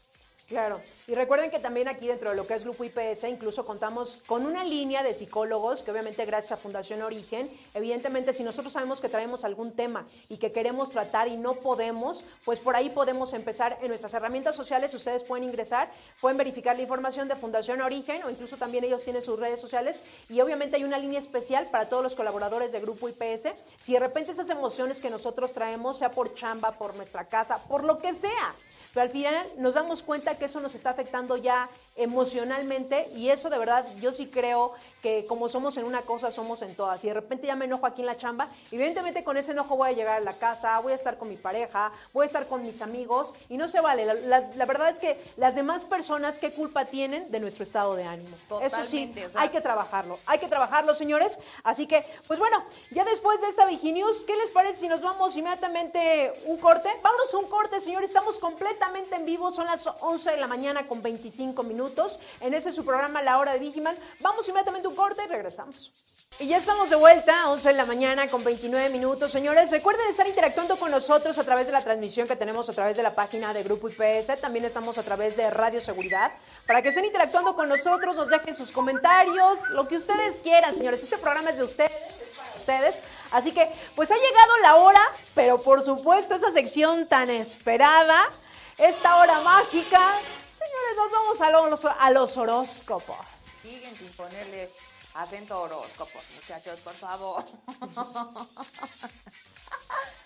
[0.52, 4.22] Claro, y recuerden que también aquí dentro de lo que es Grupo IPS incluso contamos
[4.26, 9.00] con una línea de psicólogos que obviamente gracias a Fundación Origen, evidentemente si nosotros sabemos
[9.00, 13.32] que traemos algún tema y que queremos tratar y no podemos, pues por ahí podemos
[13.32, 18.22] empezar en nuestras herramientas sociales, ustedes pueden ingresar, pueden verificar la información de Fundación Origen
[18.24, 20.02] o incluso también ellos tienen sus redes sociales.
[20.28, 23.54] Y obviamente hay una línea especial para todos los colaboradores de Grupo IPS.
[23.80, 27.84] Si de repente esas emociones que nosotros traemos, sea por chamba, por nuestra casa, por
[27.84, 28.54] lo que sea,
[28.92, 33.50] pero al final nos damos cuenta que eso nos está afectando ya emocionalmente y eso
[33.50, 37.04] de verdad yo sí creo que como somos en una cosa somos en todas.
[37.04, 39.90] Y de repente ya me enojo aquí en la chamba evidentemente con ese enojo voy
[39.90, 42.62] a llegar a la casa voy a estar con mi pareja voy a estar con
[42.62, 44.06] mis amigos y no se vale.
[44.06, 48.36] La, verdad es que las demás personas qué culpa tienen de nuestro estado de ánimo
[48.62, 51.38] eso sí hay que trabajarlo hay que trabajarlo señores.
[51.62, 55.36] Así que pues bueno ya después de esta Viginews ¿qué les parece si nos vamos
[55.36, 56.88] inmediatamente un corte?
[57.02, 61.02] vámonos un corte señores estamos completamente en vivo son las 11 de la mañana con
[61.02, 61.81] 25 minutos
[62.40, 63.96] en ese su programa La Hora de Vigiman.
[64.20, 65.92] Vamos inmediatamente un corte y regresamos.
[66.38, 69.30] Y ya estamos de vuelta, 11 de la mañana con 29 minutos.
[69.30, 72.96] Señores, recuerden estar interactuando con nosotros a través de la transmisión que tenemos a través
[72.96, 74.40] de la página de Grupo IPS.
[74.40, 76.32] También estamos a través de Radio Seguridad.
[76.66, 81.02] Para que estén interactuando con nosotros, nos dejen sus comentarios, lo que ustedes quieran, señores.
[81.02, 83.00] Este programa es de ustedes, es para ustedes.
[83.32, 85.02] Así que, pues ha llegado la hora,
[85.34, 88.18] pero por supuesto, esa sección tan esperada,
[88.78, 90.18] esta hora mágica
[90.52, 93.16] Señores, nos vamos a los, a los horóscopos.
[93.62, 94.70] Siguen sin ponerle
[95.14, 97.44] acento horóscopo, muchachos, por favor.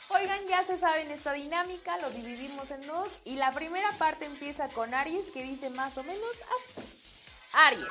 [0.08, 4.68] Oigan, ya se saben esta dinámica, lo dividimos en dos y la primera parte empieza
[4.68, 6.74] con Aries que dice más o menos así.
[7.52, 7.88] Aries,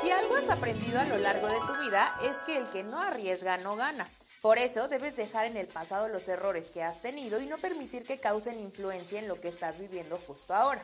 [0.00, 3.00] si algo has aprendido a lo largo de tu vida es que el que no
[3.00, 4.08] arriesga no gana.
[4.40, 8.04] Por eso debes dejar en el pasado los errores que has tenido y no permitir
[8.04, 10.82] que causen influencia en lo que estás viviendo justo ahora.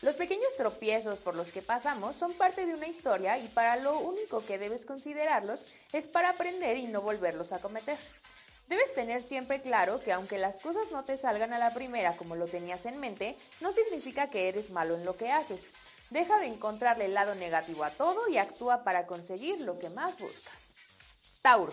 [0.00, 3.98] Los pequeños tropiezos por los que pasamos son parte de una historia y para lo
[3.98, 7.98] único que debes considerarlos es para aprender y no volverlos a cometer.
[8.68, 12.36] Debes tener siempre claro que aunque las cosas no te salgan a la primera como
[12.36, 15.72] lo tenías en mente, no significa que eres malo en lo que haces.
[16.10, 20.18] Deja de encontrarle el lado negativo a todo y actúa para conseguir lo que más
[20.20, 20.74] buscas.
[21.42, 21.72] Tauro.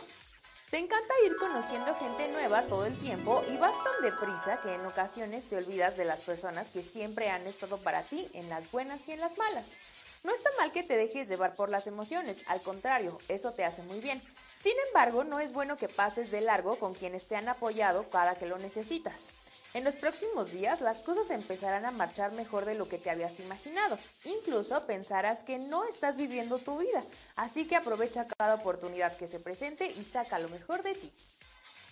[0.71, 4.85] Te encanta ir conociendo gente nueva todo el tiempo y vas tan deprisa que en
[4.85, 9.07] ocasiones te olvidas de las personas que siempre han estado para ti en las buenas
[9.07, 9.77] y en las malas.
[10.23, 13.83] No está mal que te dejes llevar por las emociones, al contrario, eso te hace
[13.83, 14.19] muy bien.
[14.55, 18.33] Sin embargo, no es bueno que pases de largo con quienes te han apoyado cada
[18.33, 19.33] que lo necesitas.
[19.75, 23.41] En los próximos días las cosas empezarán a marchar mejor de lo que te habías
[23.41, 23.99] imaginado.
[24.23, 27.03] Incluso pensarás que no estás viviendo tu vida.
[27.35, 31.11] Así que aprovecha cada oportunidad que se presente y saca lo mejor de ti.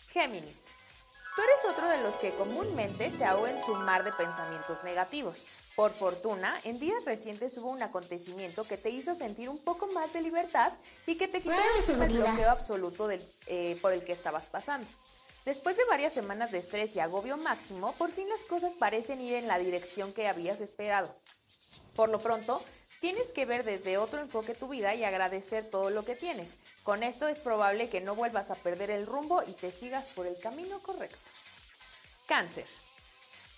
[0.07, 0.71] Géminis.
[1.35, 5.45] Tú eres otro de los que comúnmente se ahoga en su mar de pensamientos negativos.
[5.75, 10.13] Por fortuna, en días recientes hubo un acontecimiento que te hizo sentir un poco más
[10.13, 10.71] de libertad
[11.05, 11.55] y que te quitó
[12.01, 14.87] el bloqueo absoluto del, eh, por el que estabas pasando.
[15.45, 19.35] Después de varias semanas de estrés y agobio máximo, por fin las cosas parecen ir
[19.35, 21.13] en la dirección que habías esperado.
[21.95, 22.63] Por lo pronto,
[23.01, 26.57] tienes que ver desde otro enfoque tu vida y agradecer todo lo que tienes.
[26.83, 30.27] Con esto es probable que no vuelvas a perder el rumbo y te sigas por
[30.27, 31.19] el camino correcto.
[32.25, 32.65] Cáncer.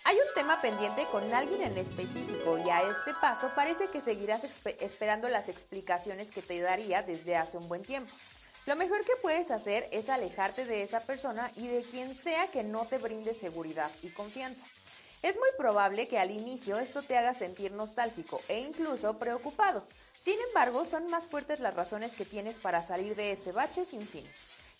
[0.02, 4.44] Hay un tema pendiente con alguien en específico y a este paso parece que seguirás
[4.44, 8.12] esperando las explicaciones que te daría desde hace un buen tiempo.
[8.66, 12.64] Lo mejor que puedes hacer es alejarte de esa persona y de quien sea que
[12.64, 14.66] no te brinde seguridad y confianza.
[15.22, 19.86] Es muy probable que al inicio esto te haga sentir nostálgico e incluso preocupado.
[20.12, 24.06] Sin embargo, son más fuertes las razones que tienes para salir de ese bache sin
[24.06, 24.28] fin.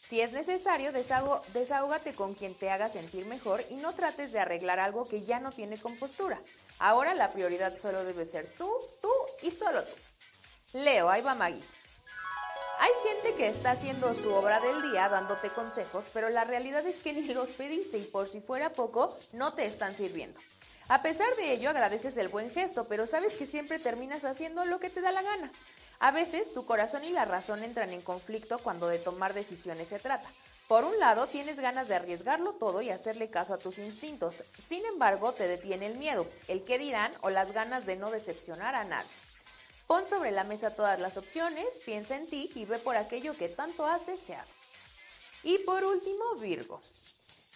[0.02, 4.80] Si es necesario, desahógate con quien te haga sentir mejor y no trates de arreglar
[4.80, 6.40] algo que ya no tiene compostura.
[6.80, 8.68] Ahora la prioridad solo debe ser tú,
[9.00, 9.92] tú y solo tú.
[10.72, 11.62] Leo, ahí va Maggie.
[12.78, 17.00] Hay gente que está haciendo su obra del día dándote consejos, pero la realidad es
[17.00, 20.38] que ni los pediste y por si fuera poco, no te están sirviendo.
[20.88, 24.78] A pesar de ello, agradeces el buen gesto, pero sabes que siempre terminas haciendo lo
[24.78, 25.50] que te da la gana.
[26.00, 29.98] A veces tu corazón y la razón entran en conflicto cuando de tomar decisiones se
[29.98, 30.28] trata.
[30.68, 34.44] Por un lado, tienes ganas de arriesgarlo todo y hacerle caso a tus instintos.
[34.58, 38.74] Sin embargo, te detiene el miedo, el qué dirán o las ganas de no decepcionar
[38.74, 39.08] a nadie.
[39.86, 43.48] Pon sobre la mesa todas las opciones, piensa en ti y ve por aquello que
[43.48, 44.48] tanto has deseado.
[45.44, 46.80] Y por último, Virgo.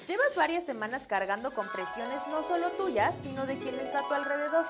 [0.06, 4.14] Llevas varias semanas cargando con presiones no solo tuyas, sino de quien está a tu
[4.14, 4.64] alrededor.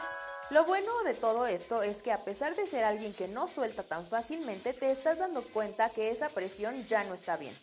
[0.50, 3.82] Lo bueno de todo esto es que a pesar de ser alguien que no suelta
[3.82, 7.56] tan fácilmente, te estás dando cuenta que esa presión ya no está bien.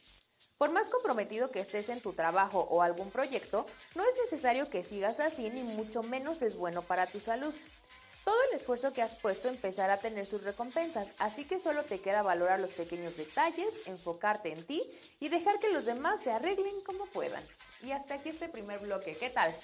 [0.58, 4.84] Por más comprometido que estés en tu trabajo o algún proyecto, no es necesario que
[4.84, 7.54] sigas así ni mucho menos es bueno para tu salud.
[8.28, 12.02] Todo el esfuerzo que has puesto empezará a tener sus recompensas, así que solo te
[12.02, 14.84] queda valorar los pequeños detalles, enfocarte en ti
[15.22, 17.42] y dejar que los demás se arreglen como puedan.
[17.84, 19.56] Y hasta aquí este primer bloque, ¿qué tal?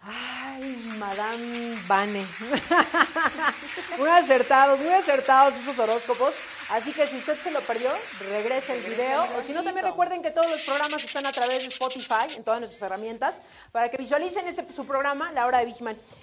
[0.00, 2.24] Ay, Madame Vane.
[3.98, 6.38] muy acertados, muy acertados esos horóscopos.
[6.70, 9.26] Así que si usted se lo perdió, regrese el video.
[9.36, 12.44] O si no, también recuerden que todos los programas están a través de Spotify, en
[12.44, 15.76] todas nuestras herramientas, para que visualicen ese, su programa, La Hora de Big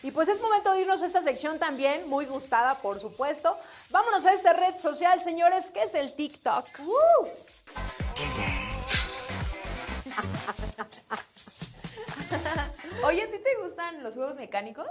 [0.04, 3.58] Y pues es momento de irnos a esta sección también, muy gustada, por supuesto.
[3.90, 6.66] Vámonos a esta red social, señores, que es el TikTok.
[13.04, 14.86] Oye, ¿a ti te gustan los juegos mecánicos?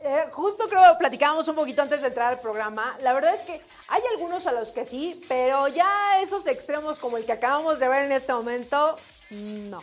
[0.00, 2.96] Eh, justo creo que platicábamos un poquito antes de entrar al programa.
[3.00, 7.16] La verdad es que hay algunos a los que sí, pero ya esos extremos como
[7.16, 8.98] el que acabamos de ver en este momento,
[9.30, 9.82] no.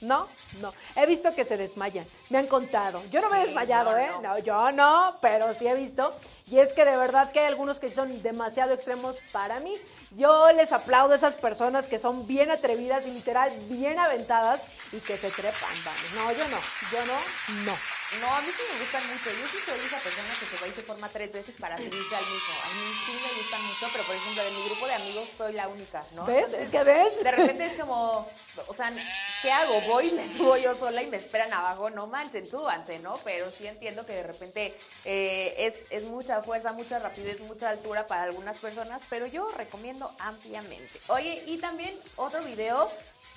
[0.00, 0.26] No,
[0.62, 0.72] no.
[0.96, 2.06] He visto que se desmayan.
[2.30, 3.02] Me han contado.
[3.10, 4.08] Yo no me he desmayado, ¿eh?
[4.22, 4.38] No.
[4.38, 6.14] yo no, pero sí he visto.
[6.50, 9.74] Y es que de verdad que hay algunos que son demasiado extremos para mí.
[10.16, 15.00] Yo les aplaudo a esas personas que son bien atrevidas y literal bien aventadas y
[15.00, 15.74] que se trepan,
[16.14, 16.60] No, yo no,
[16.92, 17.20] yo no,
[17.64, 17.78] no.
[18.18, 19.30] No, a mí sí me gustan mucho.
[19.30, 22.16] Yo sí soy esa persona que se va y se forma tres veces para subirse
[22.16, 22.54] al mismo.
[22.64, 25.52] A mí sí me gustan mucho, pero por ejemplo, de mi grupo de amigos soy
[25.52, 26.24] la única, ¿no?
[26.24, 26.52] ¿Ves?
[26.54, 27.22] es que ves.
[27.22, 28.28] De repente es como,
[28.66, 28.92] o sea,
[29.42, 29.80] ¿qué hago?
[29.82, 31.88] Voy, me subo yo sola y me esperan abajo.
[31.90, 33.16] No manchen, súbanse, ¿no?
[33.22, 38.08] Pero sí entiendo que de repente eh, es, es mucha fuerza, mucha rapidez, mucha altura
[38.08, 41.00] para algunas personas, pero yo recomiendo ampliamente.
[41.06, 42.90] Oye, y también otro video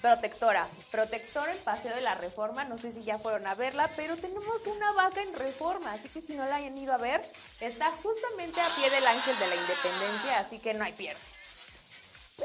[0.03, 0.67] Protectora.
[0.91, 2.65] Protectora en Paseo de la Reforma.
[2.65, 5.93] No sé si ya fueron a verla, pero tenemos una vaca en Reforma.
[5.93, 7.21] Así que si no la hayan ido a ver,
[7.61, 10.39] está justamente a pie del Ángel de la Independencia.
[10.39, 11.21] Así que no hay pierde.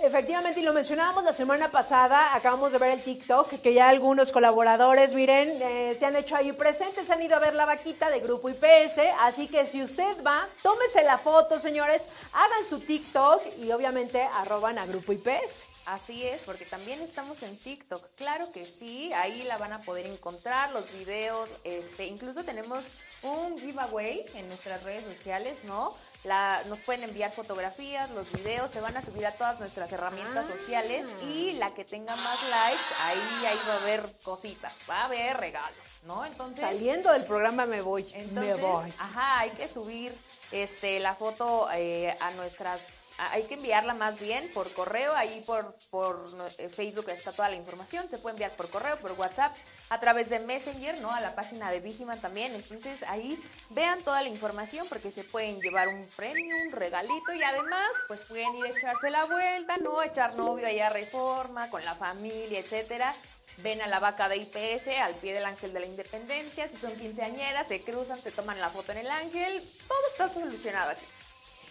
[0.00, 4.30] Efectivamente, y lo mencionábamos la semana pasada, acabamos de ver el TikTok, que ya algunos
[4.30, 8.20] colaboradores, miren, eh, se han hecho ahí presentes, han ido a ver la vaquita de
[8.20, 13.72] Grupo IPS, así que si usted va, tómese la foto, señores, hagan su TikTok y
[13.72, 15.64] obviamente arroban a Grupo IPS.
[15.86, 18.14] Así es, porque también estamos en TikTok.
[18.14, 22.84] Claro que sí, ahí la van a poder encontrar, los videos, este, incluso tenemos
[23.22, 25.92] un giveaway en nuestras redes sociales, ¿no?
[26.24, 30.46] La, nos pueden enviar fotografías, los videos, se van a subir a todas nuestras herramientas
[30.48, 30.56] ah.
[30.56, 35.04] sociales y la que tenga más likes, ahí, ahí va a haber cositas, va a
[35.06, 36.24] haber regalo, ¿no?
[36.24, 36.60] Entonces.
[36.60, 38.06] Saliendo del programa me voy.
[38.12, 38.92] Entonces, me voy.
[38.98, 40.16] Ajá, hay que subir
[40.50, 45.74] este, la foto eh, a nuestras, hay que enviarla más bien por correo, ahí por,
[45.90, 46.26] por
[46.58, 49.54] eh, Facebook está toda la información, se puede enviar por correo, por WhatsApp,
[49.90, 51.12] a través de Messenger, ¿no?
[51.12, 53.38] A la página de Vigiman también, entonces ahí
[53.70, 58.20] vean toda la información porque se pueden llevar un premio, un regalito y además pues
[58.20, 60.02] pueden ir a echarse la vuelta, ¿no?
[60.02, 63.14] Echar novio allá a Reforma, con la familia, etcétera
[63.58, 66.94] ven a la vaca de IPS al pie del Ángel de la Independencia, si son
[66.96, 71.04] quinceañeras, se cruzan, se toman la foto en el Ángel, todo está solucionado aquí.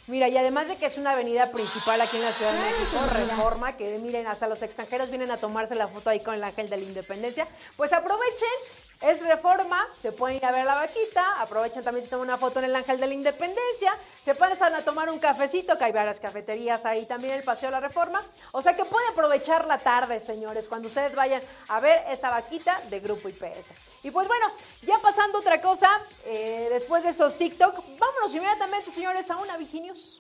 [0.08, 2.98] Mira, y además de que es una avenida principal aquí en la Ciudad de México,
[3.14, 6.70] Reforma, que miren, hasta los extranjeros vienen a tomarse la foto ahí con el Ángel
[6.70, 8.48] de la Independencia, pues aprovechen
[9.02, 12.60] es reforma, se pueden ir a ver la vaquita, aprovechen también si toman una foto
[12.60, 16.20] en el Ángel de la Independencia, se pasan a tomar un cafecito, que hay varias
[16.20, 18.24] cafeterías ahí también el Paseo de la Reforma.
[18.52, 22.82] O sea que pueden aprovechar la tarde, señores, cuando ustedes vayan a ver esta vaquita
[22.90, 23.72] de Grupo IPS.
[24.04, 24.48] Y pues bueno,
[24.82, 25.90] ya pasando otra cosa,
[26.26, 30.20] eh, después de esos TikTok, vámonos inmediatamente, señores, a una Viginius.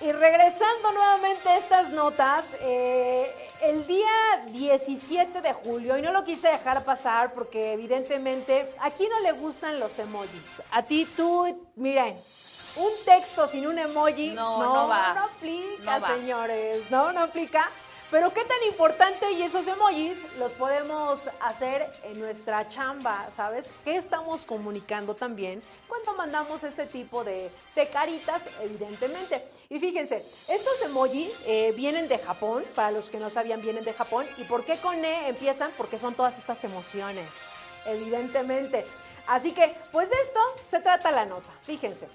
[0.00, 4.06] Y regresando nuevamente a estas notas, eh, el día
[4.46, 9.80] 17 de julio, y no lo quise dejar pasar porque evidentemente aquí no le gustan
[9.80, 10.62] los emojis.
[10.70, 12.16] A ti tú, miren,
[12.76, 15.14] un texto sin un emoji no, no, va.
[15.14, 17.68] no aplica, señores, no, no aplica.
[18.10, 23.70] Pero qué tan importante y esos emojis los podemos hacer en nuestra chamba, ¿sabes?
[23.84, 27.50] ¿Qué estamos comunicando también cuando mandamos este tipo de,
[27.92, 29.46] caritas, evidentemente?
[29.68, 33.92] Y fíjense, estos emojis eh, vienen de Japón, para los que no sabían, vienen de
[33.92, 34.24] Japón.
[34.38, 35.70] ¿Y por qué con E empiezan?
[35.76, 37.28] Porque son todas estas emociones,
[37.84, 38.86] evidentemente.
[39.26, 40.40] Así que, pues de esto
[40.70, 42.08] se trata la nota, fíjense.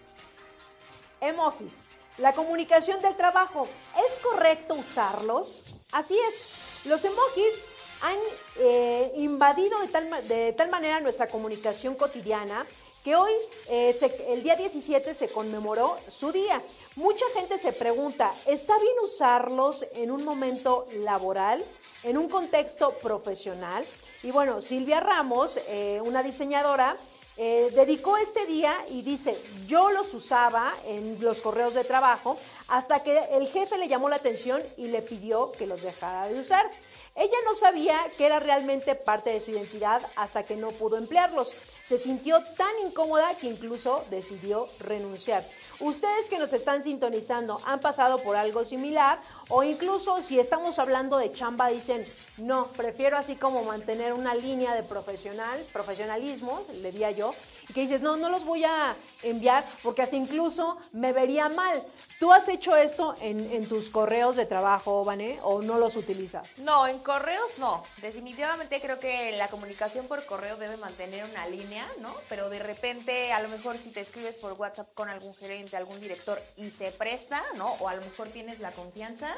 [1.22, 1.84] Emojis.
[2.20, 3.68] La comunicación del trabajo,
[4.08, 5.64] ¿es correcto usarlos?
[5.94, 7.66] Así es, los emojis
[8.02, 8.18] han
[8.58, 12.68] eh, invadido de tal, de tal, manera nuestra comunicación cotidiana
[13.04, 13.32] que hoy,
[13.68, 13.98] eh,
[14.28, 16.62] el día 17, se conmemoró su día.
[16.96, 21.66] Mucha gente se pregunta, ¿está bien usarlos en un momento laboral,
[22.04, 23.84] en un contexto profesional?
[24.22, 26.96] Y bueno, Silvia Ramos, eh, una diseñadora,
[27.36, 29.36] eh, dedicó este día y dice,
[29.68, 34.18] yo los usaba en los correos de trabajo hasta que el jefe le llamó la
[34.18, 36.70] atención y le pidió que los dejara de usar.
[37.16, 41.54] Ella no sabía que era realmente parte de su identidad hasta que no pudo emplearlos.
[41.84, 45.46] Se sintió tan incómoda que incluso decidió renunciar.
[45.80, 51.18] Ustedes que nos están sintonizando han pasado por algo similar o incluso si estamos hablando
[51.18, 52.04] de chamba dicen,
[52.38, 57.36] no, prefiero así como mantener una línea de profesional, profesionalismo, le diría yo,
[57.68, 61.82] y que dices, no, no los voy a enviar porque así incluso me vería mal.
[62.20, 66.60] ¿Tú has hecho esto en, tus correos de trabajo, Vané, o no los utilizas?
[66.60, 67.84] No, en correos no.
[68.02, 72.14] Definitivamente creo que la comunicación por correo debe mantener una línea, ¿no?
[72.30, 76.00] Pero de repente, a lo mejor si te escribes por WhatsApp con algún gerente, algún
[76.00, 77.74] director y se presta, ¿no?
[77.80, 79.36] O a lo mejor tienes la confianza,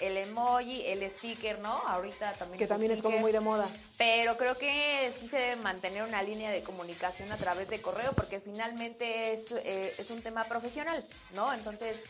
[0.00, 1.72] el emoji, el sticker, ¿no?
[1.86, 2.58] Ahorita también.
[2.58, 3.68] Que también es como muy de moda.
[3.98, 8.12] Pero creo que sí se debe mantener una línea de comunicación a través de correo
[8.12, 11.52] porque finalmente es, eh, es un tema profesional, ¿no?
[11.52, 12.02] Entonces,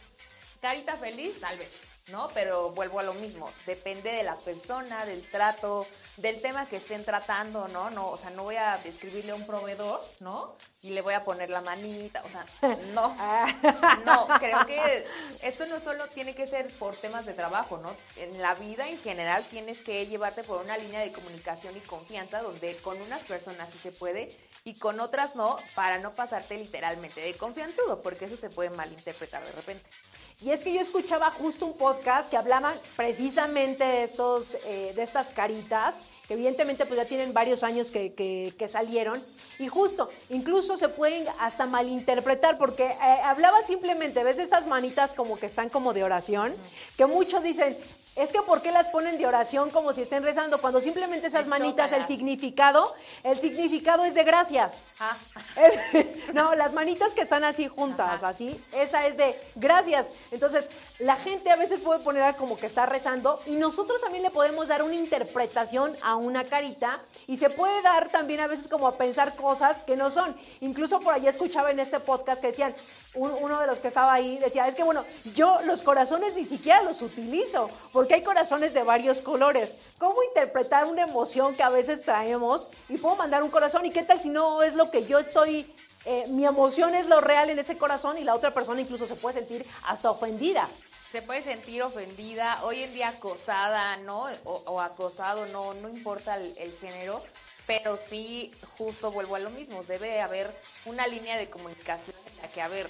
[0.60, 2.28] carita feliz, tal vez, ¿no?
[2.34, 7.04] Pero vuelvo a lo mismo, depende de la persona, del trato, del tema que estén
[7.04, 7.90] tratando, ¿no?
[7.90, 10.56] no O sea, no voy a describirle a un proveedor, ¿no?
[10.82, 12.44] Y le voy a poner la manita, o sea,
[12.94, 13.16] no,
[14.04, 15.04] no, creo que
[15.42, 17.94] esto no solo tiene que ser por temas de trabajo, ¿no?
[18.16, 22.42] En la vida en general tienes que llevarte por una línea de comunicación y confianza
[22.42, 24.28] donde con unas personas sí se puede
[24.64, 29.44] y con otras no, para no pasarte literalmente de confianzudo, porque eso se puede malinterpretar
[29.44, 29.88] de repente.
[30.42, 35.02] Y es que yo escuchaba justo un podcast que hablaba precisamente de, estos, eh, de
[35.02, 39.22] estas caritas, que evidentemente pues ya tienen varios años que, que, salieron,
[39.58, 45.38] y justo, incluso se pueden hasta malinterpretar, porque eh, hablaba simplemente, ves esas manitas como
[45.38, 46.54] que están como de oración,
[46.96, 47.76] que muchos dicen,
[48.16, 50.60] es que ¿por qué las ponen de oración como si estén rezando?
[50.60, 52.92] Cuando simplemente esas manitas, el significado,
[53.24, 54.74] el significado es de gracias.
[54.98, 55.16] Ah.
[56.34, 60.08] no, las manitas que están así juntas, así, esa es de gracias.
[60.30, 60.68] Entonces,
[60.98, 64.68] la gente a veces puede poner como que está rezando y nosotros también le podemos
[64.68, 68.96] dar una interpretación a una carita y se puede dar también a veces como a
[68.96, 70.36] pensar cosas que no son.
[70.60, 72.74] Incluso por ahí escuchaba en este podcast que decían,
[73.14, 76.82] uno de los que estaba ahí decía, es que bueno, yo los corazones ni siquiera
[76.82, 79.76] los utilizo porque hay corazones de varios colores.
[79.98, 84.02] ¿Cómo interpretar una emoción que a veces traemos y puedo mandar un corazón y qué
[84.02, 85.72] tal si no es lo que yo estoy
[86.06, 89.16] eh, mi emoción es lo real en ese corazón y la otra persona incluso se
[89.16, 90.68] puede sentir hasta ofendida.
[91.08, 94.26] Se puede sentir ofendida, hoy en día acosada, ¿no?
[94.44, 97.20] O, acosado, no, no importa el, género,
[97.66, 100.54] pero sí, justo vuelvo a lo mismo, debe haber
[100.86, 102.88] una línea de comunicación en la que, a ver,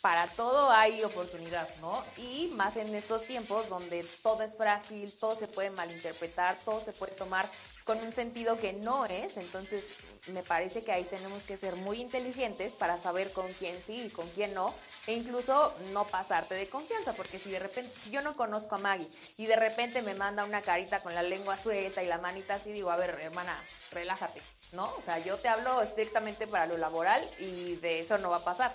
[0.00, 2.02] para todo hay oportunidad, ¿no?
[2.16, 6.92] Y más en estos tiempos donde todo es frágil, todo se puede malinterpretar, todo se
[6.92, 7.46] puede tomar
[7.84, 9.94] con un sentido que no es, entonces
[10.28, 14.10] me parece que ahí tenemos que ser muy inteligentes para saber con quién sí y
[14.10, 14.72] con quién no,
[15.06, 18.78] e incluso no pasarte de confianza, porque si de repente, si yo no conozco a
[18.78, 22.54] Maggie y de repente me manda una carita con la lengua suelta y la manita
[22.54, 23.58] así, digo, a ver, hermana,
[23.90, 24.40] relájate,
[24.72, 24.94] ¿no?
[24.96, 28.44] O sea, yo te hablo estrictamente para lo laboral y de eso no va a
[28.44, 28.72] pasar.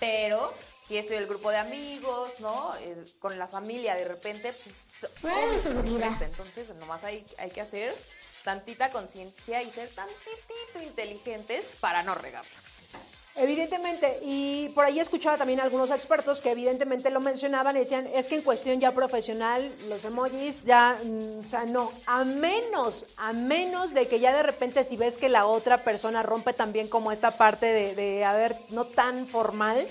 [0.00, 2.74] Pero si estoy el grupo de amigos, ¿no?
[2.78, 7.94] Eh, con la familia de repente, pues, pues Entonces, nomás hay, hay que hacer
[8.42, 12.50] tantita conciencia y ser tantitito inteligentes para no regarla.
[13.36, 18.26] Evidentemente, y por ahí escuchaba también algunos expertos que evidentemente lo mencionaban y decían, es
[18.26, 23.32] que en cuestión ya profesional, los emojis ya, mm, o sea, no, a menos, a
[23.32, 27.12] menos de que ya de repente si ves que la otra persona rompe también como
[27.12, 29.86] esta parte de, de a ver, no tan formal,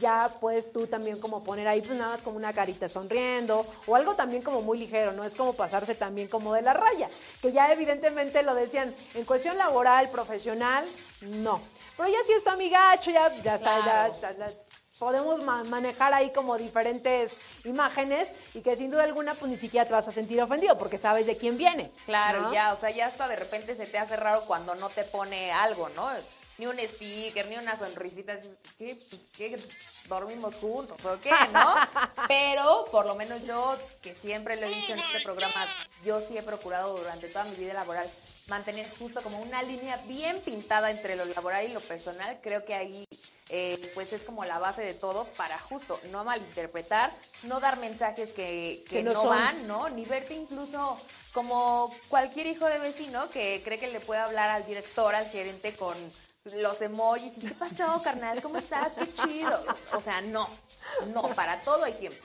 [0.00, 3.94] ya puedes tú también como poner ahí pues nada más como una carita sonriendo o
[3.94, 7.08] algo también como muy ligero, no es como pasarse también como de la raya,
[7.40, 10.84] que ya evidentemente lo decían en cuestión laboral, profesional,
[11.22, 11.60] no.
[11.96, 14.48] Pero ya si está mi gacho, ya, ya está, ya,
[14.98, 19.92] podemos manejar ahí como diferentes imágenes y que sin duda alguna pues ni siquiera te
[19.92, 21.92] vas a sentir ofendido porque sabes de quién viene.
[22.06, 25.04] Claro, ya, o sea, ya hasta de repente se te hace raro cuando no te
[25.04, 26.08] pone algo, ¿no?
[26.58, 28.34] ni un sticker, ni una sonrisita.
[28.78, 29.58] ¿Qué, pues, ¿Qué?
[30.08, 31.30] ¿Dormimos juntos o qué?
[31.52, 31.74] ¿No?
[32.28, 35.66] Pero por lo menos yo, que siempre lo he dicho en este programa,
[36.04, 38.08] yo sí he procurado durante toda mi vida laboral
[38.48, 42.38] mantener justo como una línea bien pintada entre lo laboral y lo personal.
[42.42, 43.06] Creo que ahí
[43.50, 47.12] eh, pues es como la base de todo para justo no malinterpretar,
[47.44, 49.88] no dar mensajes que, que, no, van, ¿no?
[49.88, 50.96] Ni verte incluso
[51.32, 55.74] como cualquier hijo de vecino que cree que le puede hablar al director, al gerente
[55.74, 55.94] con
[56.52, 58.42] los emojis y ¿qué pasó, carnal?
[58.42, 58.92] ¿Cómo estás?
[58.92, 59.64] Qué chido.
[59.94, 60.46] O sea, no,
[61.14, 62.22] no, para todo hay tiempo.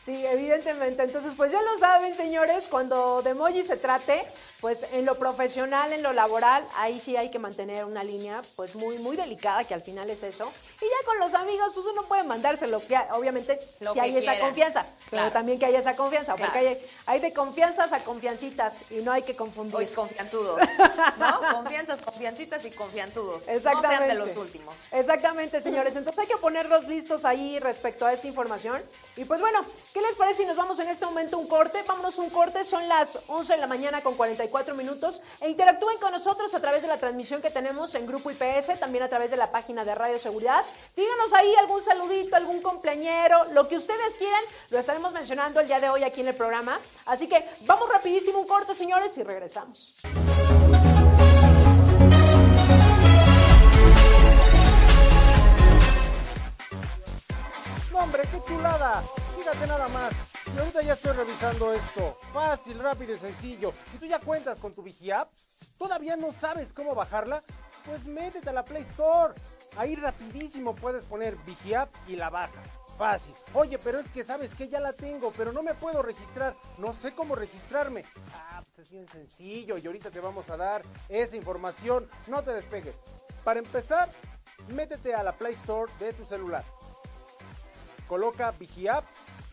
[0.00, 1.04] Sí, evidentemente.
[1.04, 4.26] Entonces, pues ya lo saben, señores, cuando de emoji se trate,
[4.64, 8.74] pues en lo profesional, en lo laboral, ahí sí hay que mantener una línea pues
[8.76, 10.50] muy, muy delicada, que al final es eso.
[10.80, 12.80] Y ya con los amigos, pues uno puede mandárselo,
[13.12, 13.60] obviamente,
[13.92, 17.92] si hay esa confianza, pero también que haya esa confianza, porque hay, hay, de confianzas
[17.92, 19.76] a confiancitas y no hay que confundir.
[19.76, 20.58] Hoy confianzudos,
[21.18, 21.40] ¿no?
[21.56, 23.46] Confianzas, confiancitas y confianzudos.
[23.48, 23.98] Exactamente.
[23.98, 24.74] No sean de los últimos.
[24.92, 25.94] Exactamente, señores.
[25.94, 28.82] Entonces hay que ponerlos listos ahí respecto a esta información.
[29.16, 29.62] Y pues bueno,
[29.92, 31.82] ¿qué les parece si nos vamos en este momento un corte?
[31.86, 36.12] Vámonos un corte, son las 11 de la mañana con 44 minutos e interactúen con
[36.12, 39.36] nosotros a través de la transmisión que tenemos en Grupo IPS, también a través de
[39.36, 40.64] la página de Radio Seguridad.
[40.96, 45.80] Díganos ahí algún saludito, algún compañero, lo que ustedes quieran, lo estaremos mencionando el día
[45.80, 46.78] de hoy aquí en el programa.
[47.06, 49.96] Así que vamos rapidísimo un corte, señores, y regresamos.
[57.90, 59.02] ¡No, hombre, qué chulada!
[59.36, 60.33] Fíjate nada más.
[60.52, 62.18] Y ahorita ya estoy revisando esto.
[62.32, 63.72] Fácil, rápido y sencillo.
[63.94, 65.30] ¿Y tú ya cuentas con tu VigiApp?
[65.78, 67.42] ¿Todavía no sabes cómo bajarla?
[67.86, 69.34] Pues métete a la Play Store.
[69.76, 72.68] Ahí rapidísimo puedes poner VigiApp y la bajas.
[72.98, 73.34] Fácil.
[73.54, 76.54] Oye, pero es que sabes que ya la tengo, pero no me puedo registrar.
[76.78, 78.04] No sé cómo registrarme.
[78.34, 82.08] Ah, pues es bien sencillo y ahorita te vamos a dar esa información.
[82.28, 82.96] No te despegues.
[83.42, 84.10] Para empezar,
[84.68, 86.64] métete a la Play Store de tu celular.
[88.06, 89.04] Coloca VigiApp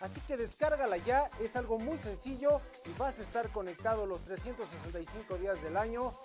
[0.00, 5.36] Así que descárgala ya, es algo muy sencillo y vas a estar conectado los 365
[5.38, 6.18] días del año,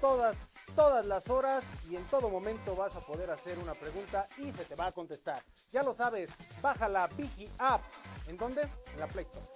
[0.00, 0.36] todas,
[0.74, 4.64] todas las horas y en todo momento vas a poder hacer una pregunta y se
[4.64, 5.42] te va a contestar.
[5.70, 6.30] Ya lo sabes,
[6.62, 7.82] baja la Vigi App.
[8.28, 8.62] ¿En dónde?
[8.62, 9.46] En la Play Store.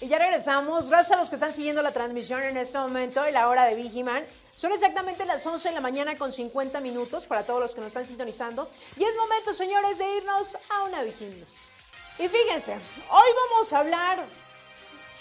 [0.00, 0.88] Y ya regresamos.
[0.88, 3.74] Gracias a los que están siguiendo la transmisión en este momento y la hora de
[3.74, 4.24] Vigiman.
[4.50, 7.88] Son exactamente las 11 de la mañana con 50 minutos para todos los que nos
[7.88, 8.70] están sintonizando.
[8.96, 11.70] Y es momento, señores, de irnos a una Viginews.
[12.18, 12.74] Y fíjense,
[13.10, 14.18] hoy vamos a hablar,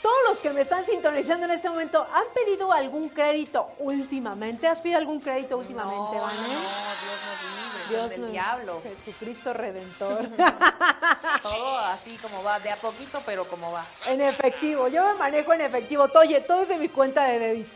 [0.02, 4.68] todos los que me están sintonizando en este momento, ¿han pedido algún crédito últimamente?
[4.68, 6.24] ¿Has pedido algún crédito últimamente, no?
[6.24, 8.82] No, Dios nos libre, Dios del no- diablo.
[8.84, 10.28] Jesucristo Redentor.
[11.44, 13.86] Todo así como va, de a poquito, pero como va.
[14.08, 16.08] en efectivo, yo me manejo en efectivo.
[16.16, 17.72] Oye, todo es de mi cuenta de débito.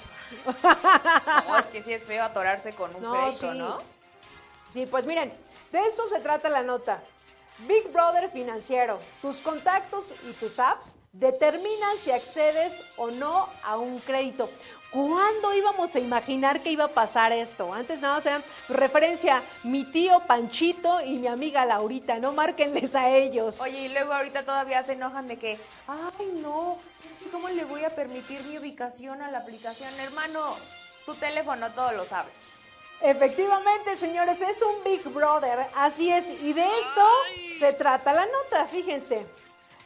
[1.48, 3.58] No, es que sí es feo atorarse con un No, crédito, sí.
[3.58, 3.78] ¿no?
[4.70, 5.34] Sí, pues miren,
[5.74, 7.04] de esto se trata la nota.
[7.68, 14.00] Big Brother Financiero, tus contactos y tus apps determinan si accedes o no a un
[14.00, 14.50] crédito.
[14.92, 17.74] ¿Cuándo íbamos a imaginar que iba a pasar esto?
[17.74, 23.10] Antes nada más eran referencia mi tío Panchito y mi amiga Laurita, no márquenles a
[23.10, 23.62] ellos.
[23.62, 25.58] Oye, y luego ahorita todavía se enojan de que,
[25.88, 26.78] ay, no,
[27.32, 29.90] ¿cómo le voy a permitir mi ubicación a la aplicación?
[30.00, 30.58] Hermano,
[31.06, 32.32] tu teléfono todo lo sabe.
[33.04, 37.08] Efectivamente, señores, es un Big Brother, así es, y de esto
[37.58, 39.26] se trata la nota, fíjense.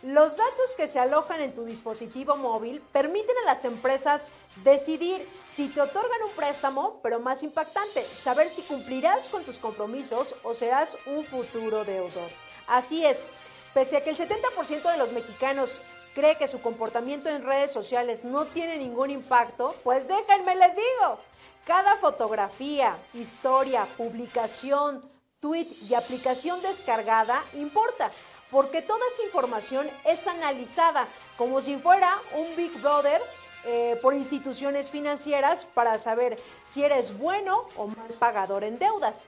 [0.03, 4.24] Los datos que se alojan en tu dispositivo móvil permiten a las empresas
[4.63, 10.36] decidir si te otorgan un préstamo, pero más impactante, saber si cumplirás con tus compromisos
[10.43, 12.30] o serás un futuro deudor.
[12.68, 13.28] Así es,
[13.74, 15.82] pese a que el 70% de los mexicanos
[16.16, 21.20] cree que su comportamiento en redes sociales no tiene ningún impacto, pues déjenme les digo.
[21.66, 25.07] Cada fotografía, historia, publicación,
[25.41, 28.11] tweet y aplicación descargada importa,
[28.49, 31.07] porque toda esa información es analizada
[31.38, 33.22] como si fuera un Big Brother
[33.66, 39.26] eh, por instituciones financieras para saber si eres bueno o mal pagador en deudas.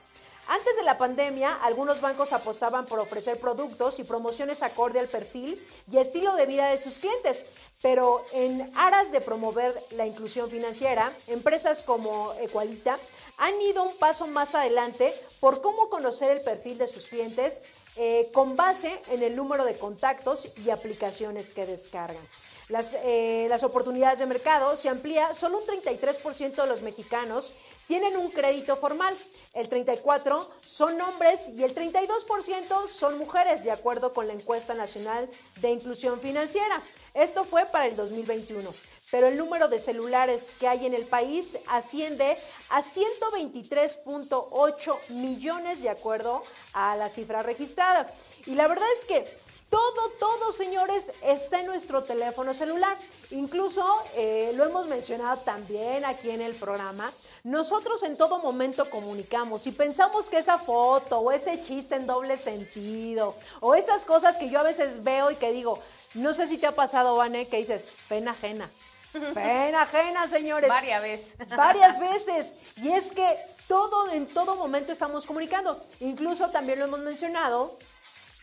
[0.50, 5.62] Antes de la pandemia, algunos bancos apostaban por ofrecer productos y promociones acorde al perfil
[5.92, 7.44] y estilo de vida de sus clientes,
[7.82, 12.98] pero en aras de promover la inclusión financiera, empresas como Equalita
[13.36, 17.60] han ido un paso más adelante por cómo conocer el perfil de sus clientes
[17.96, 22.26] eh, con base en el número de contactos y aplicaciones que descargan.
[22.70, 27.54] Las, eh, las oportunidades de mercado se amplía, solo un 33% de los mexicanos
[27.88, 29.16] tienen un crédito formal,
[29.54, 35.28] el 34% son hombres y el 32% son mujeres, de acuerdo con la encuesta nacional
[35.60, 36.80] de inclusión financiera.
[37.14, 38.72] Esto fue para el 2021
[39.10, 42.36] pero el número de celulares que hay en el país asciende
[42.68, 46.42] a 123.8 millones de acuerdo
[46.74, 48.12] a la cifra registrada.
[48.46, 49.24] Y la verdad es que
[49.70, 52.96] todo, todo, señores, está en nuestro teléfono celular.
[53.30, 57.12] Incluso eh, lo hemos mencionado también aquí en el programa.
[57.44, 59.62] Nosotros en todo momento comunicamos.
[59.62, 64.48] Si pensamos que esa foto o ese chiste en doble sentido o esas cosas que
[64.48, 65.78] yo a veces veo y que digo,
[66.14, 68.70] no sé si te ha pasado, Vane, que dices, pena ajena.
[69.34, 70.68] Pena ajena, señores.
[70.68, 71.36] Varias veces.
[71.56, 72.52] Varias veces.
[72.76, 75.80] Y es que todo, en todo momento estamos comunicando.
[76.00, 77.78] Incluso también lo hemos mencionado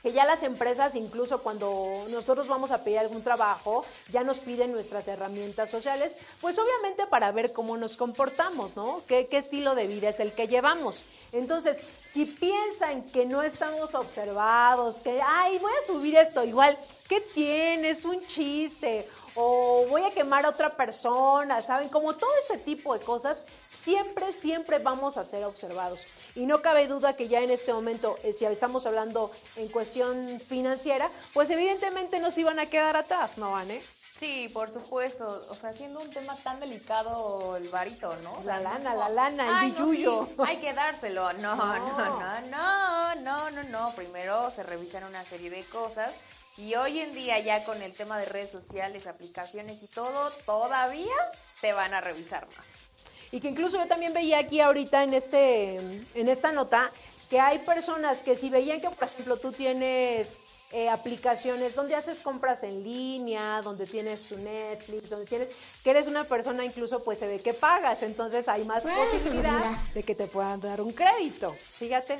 [0.05, 4.71] que ya las empresas, incluso cuando nosotros vamos a pedir algún trabajo, ya nos piden
[4.71, 9.01] nuestras herramientas sociales, pues obviamente para ver cómo nos comportamos, ¿no?
[9.07, 11.05] ¿Qué, qué estilo de vida es el que llevamos?
[11.31, 16.77] Entonces, si piensan que no estamos observados, que, ay, voy a subir esto, igual,
[17.09, 18.05] ¿qué tienes?
[18.05, 21.89] Un chiste, o voy a quemar a otra persona, ¿saben?
[21.89, 26.07] Como todo este tipo de cosas, siempre, siempre vamos a ser observados.
[26.35, 30.39] Y no cabe duda que ya en este momento, eh, si estamos hablando en cuestión
[30.47, 33.69] financiera, pues evidentemente nos iban a quedar atrás, ¿no, Van?
[33.71, 33.81] eh?
[34.17, 35.27] Sí, por supuesto.
[35.49, 38.31] O sea, siendo un tema tan delicado el varito, ¿no?
[38.39, 40.25] O sea, La no lana, como, la lana, el "Ay, no, billuyo".
[40.29, 41.33] sí, hay que dárselo.
[41.33, 43.91] No, no, no, no, no, no, no.
[43.95, 46.21] Primero se revisan una serie de cosas.
[46.57, 51.13] Y hoy en día ya con el tema de redes sociales, aplicaciones y todo, todavía
[51.61, 52.87] te van a revisar más.
[53.31, 56.91] Y que incluso yo también veía aquí ahorita en este en esta nota
[57.29, 60.39] que hay personas que si veían que, por ejemplo, tú tienes
[60.71, 65.49] eh, aplicaciones donde haces compras en línea, donde tienes tu Netflix, donde tienes,
[65.83, 70.03] que eres una persona incluso pues se ve que pagas, entonces hay más posibilidad de
[70.03, 71.53] que te puedan dar un crédito.
[71.53, 72.19] Fíjate,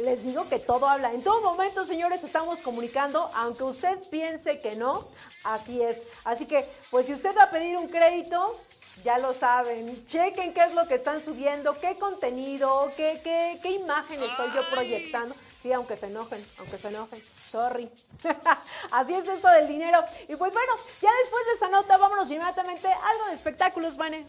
[0.00, 1.12] les digo que todo habla.
[1.12, 5.06] En todo momento, señores, estamos comunicando, aunque usted piense que no,
[5.44, 6.02] así es.
[6.24, 8.58] Así que, pues si usted va a pedir un crédito,
[9.04, 13.72] ya lo saben, chequen qué es lo que están subiendo, qué contenido, qué, qué, qué
[13.72, 15.34] imagen estoy yo proyectando.
[15.62, 17.22] Sí, aunque se enojen, aunque se enojen.
[17.48, 17.88] Sorry.
[18.90, 20.02] Así es esto del dinero.
[20.28, 24.26] Y pues bueno, ya después de esta nota, vámonos inmediatamente a algo de espectáculos, Vane.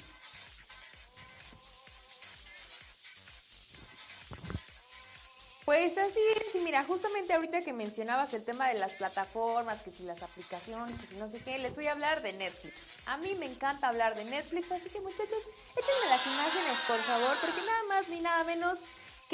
[5.66, 10.04] Pues así es, mira, justamente ahorita que mencionabas el tema de las plataformas, que si
[10.04, 12.92] las aplicaciones, que si no sé qué, les voy a hablar de Netflix.
[13.06, 15.40] A mí me encanta hablar de Netflix, así que muchachos,
[15.78, 18.80] échenme las imágenes, por favor, porque nada más ni nada menos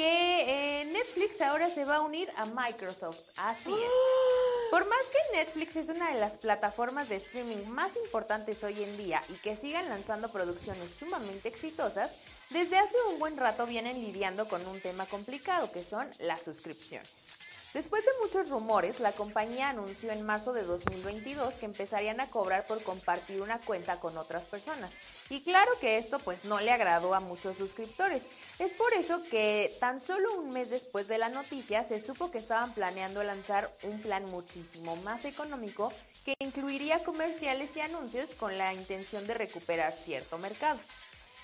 [0.00, 3.20] que eh, Netflix ahora se va a unir a Microsoft.
[3.36, 4.70] Así es.
[4.70, 8.96] Por más que Netflix es una de las plataformas de streaming más importantes hoy en
[8.96, 12.16] día y que sigan lanzando producciones sumamente exitosas,
[12.48, 17.39] desde hace un buen rato vienen lidiando con un tema complicado que son las suscripciones.
[17.72, 22.66] Después de muchos rumores, la compañía anunció en marzo de 2022 que empezarían a cobrar
[22.66, 24.98] por compartir una cuenta con otras personas.
[25.28, 28.26] Y claro que esto pues no le agradó a muchos suscriptores.
[28.58, 32.38] Es por eso que tan solo un mes después de la noticia se supo que
[32.38, 35.92] estaban planeando lanzar un plan muchísimo más económico
[36.24, 40.80] que incluiría comerciales y anuncios con la intención de recuperar cierto mercado.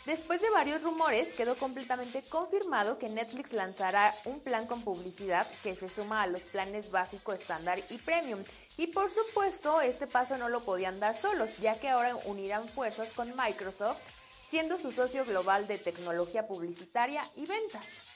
[0.06, 5.74] Después de varios rumores, quedó completamente confirmado que Netflix lanzará un plan con publicidad que
[5.74, 8.38] se suma a los planes básico, estándar y premium.
[8.76, 13.12] Y por supuesto, este paso no lo podían dar solos, ya que ahora unirán fuerzas
[13.12, 14.00] con Microsoft,
[14.44, 18.15] siendo su socio global de tecnología publicitaria y ventas.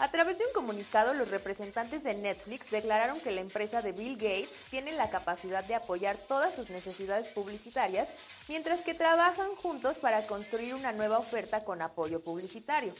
[0.00, 4.16] A través de un comunicado, los representantes de Netflix declararon que la empresa de Bill
[4.16, 8.10] Gates tiene la capacidad de apoyar todas sus necesidades publicitarias,
[8.48, 12.94] mientras que trabajan juntos para construir una nueva oferta con apoyo publicitario.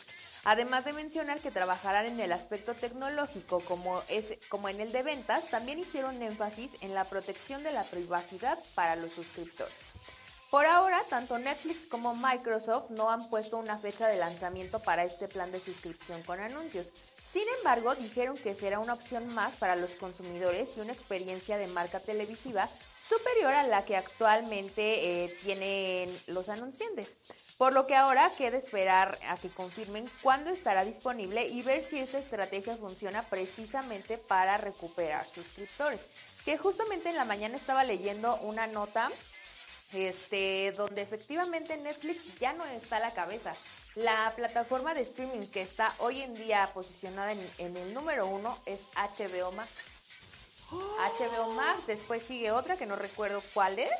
[0.45, 5.03] Además de mencionar que trabajarán en el aspecto tecnológico como, es, como en el de
[5.03, 9.95] ventas, también hicieron énfasis en la protección de la privacidad para los suscriptores.
[10.51, 15.29] Por ahora, tanto Netflix como Microsoft no han puesto una fecha de lanzamiento para este
[15.29, 16.93] plan de suscripción con anuncios.
[17.23, 21.69] Sin embargo, dijeron que será una opción más para los consumidores y una experiencia de
[21.69, 27.17] marca televisiva superior a la que actualmente eh, tienen los anunciantes.
[27.57, 32.01] Por lo que ahora queda esperar a que confirmen cuándo estará disponible y ver si
[32.01, 36.09] esta estrategia funciona precisamente para recuperar suscriptores.
[36.45, 39.13] Que justamente en la mañana estaba leyendo una nota
[39.93, 43.55] este, donde efectivamente Netflix ya no está a la cabeza.
[43.95, 48.89] La plataforma de streaming que está hoy en día posicionada en, el número uno es
[48.95, 50.03] HBO Max.
[50.71, 53.91] HBO Max, después sigue otra que no recuerdo cuál es.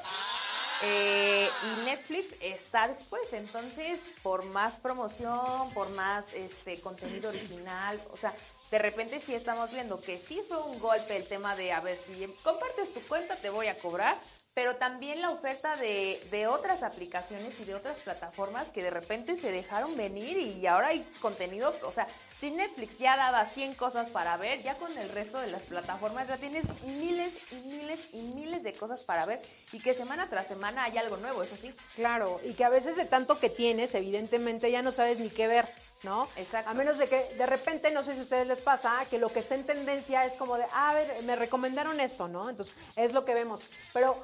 [0.83, 8.17] Eh, y Netflix está después, entonces por más promoción, por más este contenido original, o
[8.17, 8.33] sea,
[8.71, 11.99] de repente sí estamos viendo que sí fue un golpe el tema de a ver
[11.99, 14.17] si compartes tu cuenta te voy a cobrar,
[14.55, 19.37] pero también la oferta de, de otras aplicaciones y de otras plataformas que de repente
[19.37, 24.11] se dejaron venir y ahora hay contenido, o sea, si Netflix ya daba 100 cosas
[24.11, 28.23] para ver, ya con el resto de las plataformas ya tienes miles y miles y
[28.23, 29.41] miles de cosas para ver
[29.73, 31.73] y que semana tras semana hay algo nuevo, eso sí.
[31.95, 35.47] Claro, y que a veces de tanto que tienes, evidentemente ya no sabes ni qué
[35.47, 35.67] ver,
[36.03, 36.29] ¿no?
[36.37, 36.71] Exacto.
[36.71, 39.29] A menos de que de repente, no sé si a ustedes les pasa, que lo
[39.29, 42.49] que está en tendencia es como de, "Ah, a ver, me recomendaron esto, ¿no?
[42.49, 43.63] Entonces, es lo que vemos.
[43.93, 44.17] Pero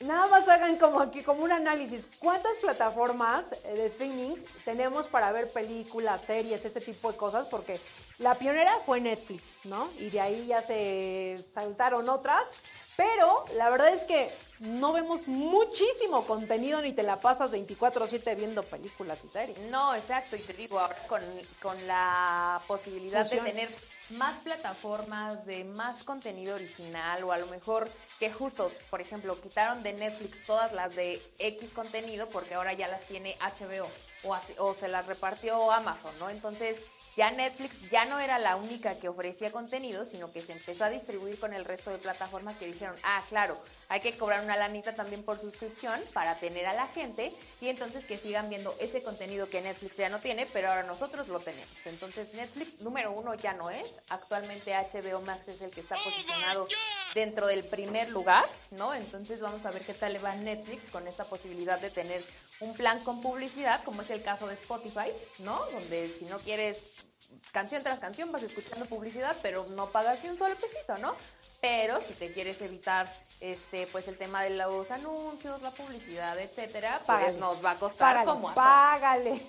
[0.00, 2.08] nada más hagan como aquí, como un análisis.
[2.18, 7.46] ¿Cuántas plataformas de streaming tenemos para ver películas, series, ese tipo de cosas?
[7.46, 7.78] Porque
[8.18, 9.90] la pionera fue Netflix, ¿no?
[9.98, 12.54] Y de ahí ya se saltaron otras.
[12.96, 14.30] Pero la verdad es que
[14.60, 19.58] no vemos muchísimo contenido ni te la pasas 24/7 viendo películas y series.
[19.70, 21.22] No, exacto, y te digo, ahora con,
[21.62, 23.44] con la posibilidad Fusión.
[23.44, 23.70] de tener
[24.10, 27.88] más plataformas, de más contenido original, o a lo mejor
[28.18, 32.88] que justo, por ejemplo, quitaron de Netflix todas las de X contenido porque ahora ya
[32.88, 33.88] las tiene HBO
[34.24, 36.28] o, o se las repartió Amazon, ¿no?
[36.28, 36.84] Entonces
[37.16, 40.90] ya Netflix ya no era la única que ofrecía contenido, sino que se empezó a
[40.90, 44.94] distribuir con el resto de plataformas que dijeron, ah, claro, hay que cobrar una lanita
[44.94, 49.48] también por suscripción para tener a la gente y entonces que sigan viendo ese contenido
[49.48, 51.86] que Netflix ya no tiene, pero ahora nosotros lo tenemos.
[51.86, 56.68] Entonces Netflix número uno ya no es, actualmente HBO Max es el que está posicionado
[57.14, 58.94] dentro del primer lugar, ¿no?
[58.94, 62.22] Entonces vamos a ver qué tal le va Netflix con esta posibilidad de tener
[62.60, 65.58] un plan con publicidad, como es el caso de Spotify, ¿no?
[65.72, 66.84] Donde si no quieres
[67.52, 71.14] canción tras canción vas escuchando publicidad, pero no pagas ni un solo pesito, ¿no?
[71.60, 77.00] Pero si te quieres evitar este pues el tema de los anuncios, la publicidad, etcétera,
[77.04, 79.40] pues nos va a costar como a Págale.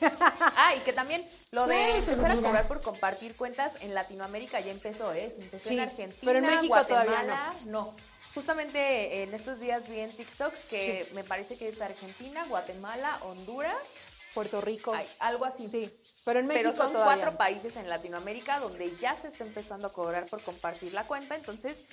[0.58, 4.72] Ah, y que también lo de empezar a cobrar por compartir cuentas en Latinoamérica ya
[4.72, 5.34] empezó, ¿eh?
[5.38, 7.94] Empezó en Argentina, pero en México Guatemala, no.
[8.34, 14.16] Justamente en estos días vi en TikTok que me parece que es Argentina, Guatemala, Honduras,
[14.34, 14.96] Puerto Rico.
[15.20, 15.68] algo así.
[15.68, 19.88] Sí, pero en México Pero son cuatro países en Latinoamérica donde ya se está empezando
[19.88, 21.84] a cobrar por compartir la cuenta, entonces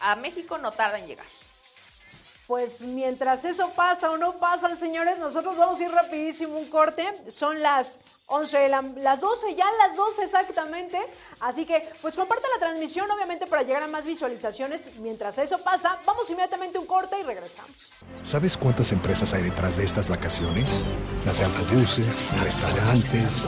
[0.00, 1.26] a México no tarda en llegar.
[2.46, 7.30] Pues mientras eso pasa o no pasa, señores, nosotros vamos a ir rapidísimo un corte.
[7.30, 10.98] Son las 11, las 12, ya las 12 exactamente.
[11.40, 14.96] Así que, pues compartan la transmisión, obviamente, para llegar a más visualizaciones.
[14.96, 17.92] Mientras eso pasa, vamos inmediatamente a un corte y regresamos.
[18.22, 20.84] ¿Sabes cuántas empresas hay detrás de estas vacaciones?
[21.26, 23.42] Las de autobuses, restaurantes,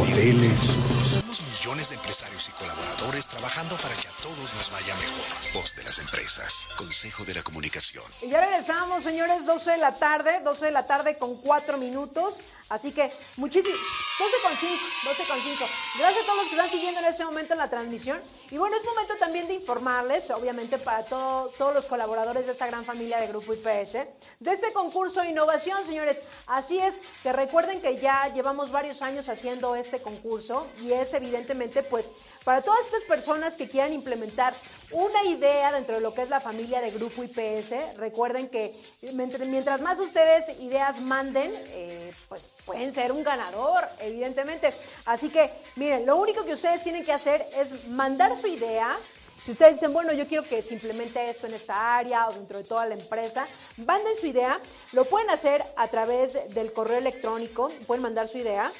[0.00, 0.76] hoteles.
[1.04, 5.54] Somos millones de empresarios y colaboradores trabajando para que a todos nos vaya mejor.
[5.54, 8.04] Voz de las empresas, Consejo de la Comunicación.
[8.22, 12.40] Y ya regresamos, señores, 12 de la tarde, 12 de la tarde con 4 minutos.
[12.68, 13.76] Así que muchísimo,
[14.18, 15.64] 12 con 5, 12 con 5.
[15.98, 18.20] Gracias a todos los que están siguiendo en este momento en la transmisión.
[18.50, 22.84] Y bueno, es momento también de informarles, obviamente para todos los colaboradores de esta gran
[22.84, 23.92] familia de Grupo IPS,
[24.40, 26.18] de este concurso de innovación, señores.
[26.46, 31.82] Así es, que recuerden que ya llevamos varios años haciendo este concurso y es evidentemente
[31.84, 32.10] pues
[32.44, 34.54] para todas estas personas que quieran implementar
[34.92, 37.96] una idea dentro de lo que es la familia de Grupo IPS.
[37.96, 38.72] Recuerden que
[39.14, 44.70] mientras más ustedes ideas manden, eh, pues pueden ser un ganador, evidentemente.
[45.04, 48.96] Así que, miren, lo único que ustedes tienen que hacer es mandar su idea.
[49.42, 52.58] Si ustedes dicen, bueno, yo quiero que se implemente esto en esta área o dentro
[52.58, 54.58] de toda la empresa, manden su idea.
[54.92, 58.72] Lo pueden hacer a través del correo electrónico, pueden mandar su idea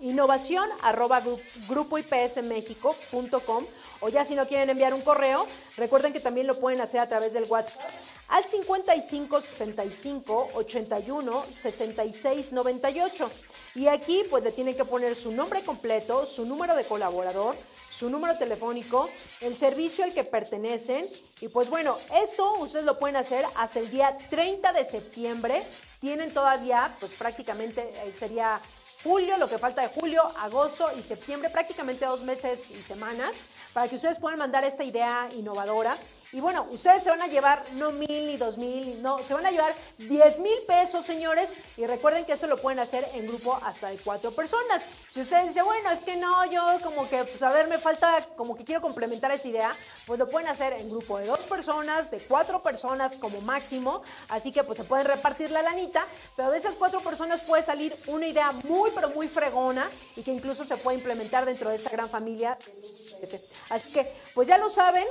[0.00, 1.22] innovación arroba
[1.68, 3.66] grupoipsmexico.com
[4.00, 5.46] o ya si no quieren enviar un correo,
[5.76, 7.80] recuerden que también lo pueden hacer a través del WhatsApp
[8.28, 13.30] al 55 65 81 66 98.
[13.74, 17.56] Y aquí pues le tienen que poner su nombre completo, su número de colaborador,
[17.90, 19.08] su número telefónico,
[19.40, 21.06] el servicio al que pertenecen.
[21.40, 25.62] Y pues bueno, eso ustedes lo pueden hacer hasta el día 30 de septiembre.
[26.00, 28.60] Tienen todavía, pues prácticamente eh, sería
[29.02, 33.32] julio, lo que falta de julio, agosto y septiembre, prácticamente dos meses y semanas,
[33.72, 35.96] para que ustedes puedan mandar esta idea innovadora
[36.30, 39.46] y bueno, ustedes se van a llevar no mil ni dos mil, no, se van
[39.46, 41.48] a llevar diez mil pesos, señores.
[41.78, 44.82] Y recuerden que eso lo pueden hacer en grupo hasta de cuatro personas.
[45.08, 48.22] Si ustedes dicen, bueno, es que no, yo como que, pues a ver, me falta,
[48.36, 49.74] como que quiero complementar esa idea,
[50.06, 54.02] pues lo pueden hacer en grupo de dos personas, de cuatro personas como máximo.
[54.28, 56.04] Así que pues se pueden repartir la lanita,
[56.36, 60.32] pero de esas cuatro personas puede salir una idea muy, pero muy fregona y que
[60.32, 62.58] incluso se puede implementar dentro de esa gran familia.
[63.70, 65.06] Así que, pues ya lo saben,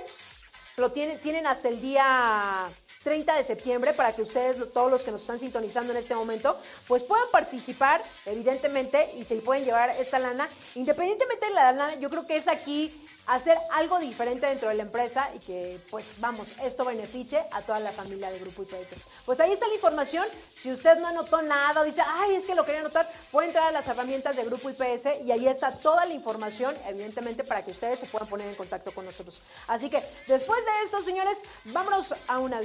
[0.78, 2.70] lo tienen, tienen hasta el día
[3.08, 6.60] 30 de septiembre para que ustedes, todos los que nos están sintonizando en este momento,
[6.89, 10.45] pues puedan participar, evidentemente, y se pueden llevar esta lana.
[10.76, 12.93] Independientemente de la lana, yo creo que es aquí
[13.28, 17.80] hacer algo diferente dentro de la empresa y que, pues vamos, esto beneficie a toda
[17.80, 18.99] la familia de Grupo IPS.
[19.26, 20.26] Pues ahí está la información.
[20.55, 23.68] Si usted no anotó nada o dice, ay, es que lo quería anotar, puede entrar
[23.68, 27.72] a las herramientas de Grupo IPS y ahí está toda la información, evidentemente, para que
[27.72, 29.41] ustedes se puedan poner en contacto con nosotros.
[29.68, 32.62] Así que, después de esto, señores, vámonos a una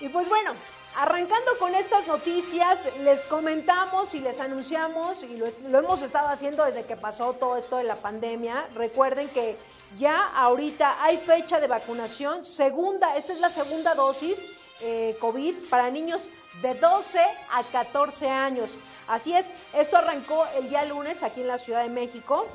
[0.00, 0.54] Y pues bueno,
[0.96, 6.84] Arrancando con estas noticias, les comentamos y les anunciamos, y lo, hemos estado haciendo desde
[6.84, 8.68] que pasó todo esto de la pandemia.
[8.74, 9.56] Recuerden que
[9.98, 14.44] ya ahorita hay fecha de vacunación, segunda, esta es la segunda dosis
[14.80, 16.28] eh, COVID para niños
[16.60, 17.20] de 12
[17.52, 18.78] a 14 años.
[19.06, 22.48] Así es, esto arrancó el día lunes aquí en la Ciudad de México.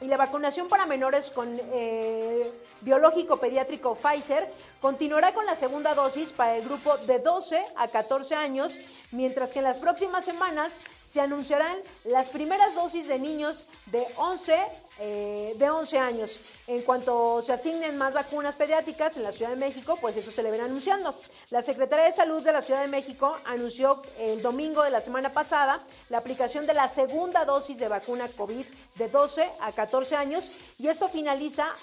[0.00, 6.32] Y la vacunación para menores con eh, biológico pediátrico Pfizer continuará con la segunda dosis
[6.32, 8.78] para el grupo de 12 a 14 años,
[9.10, 10.78] mientras que en las próximas semanas
[11.10, 14.56] se anunciarán las primeras dosis de niños de 11,
[15.00, 16.38] eh, de 11 años.
[16.68, 20.44] En cuanto se asignen más vacunas pediátricas en la Ciudad de México, pues eso se
[20.44, 21.12] le ven anunciando.
[21.50, 25.30] La Secretaría de Salud de la Ciudad de México anunció el domingo de la semana
[25.30, 25.80] pasada
[26.10, 30.86] la aplicación de la segunda dosis de vacuna COVID de 12 a 14 años y
[30.86, 31.74] esto finaliza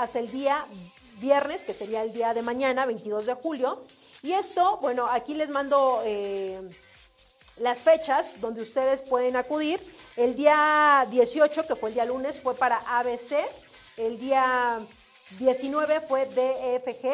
[0.00, 0.66] hasta el día
[1.20, 3.80] viernes, que sería el día de mañana, 22 de julio.
[4.24, 6.68] Y esto, bueno, aquí les mando eh,
[7.58, 9.80] las fechas donde ustedes pueden acudir.
[10.16, 13.36] El día 18, que fue el día lunes, fue para ABC.
[13.96, 14.78] El día
[15.38, 17.06] 19 fue DFG.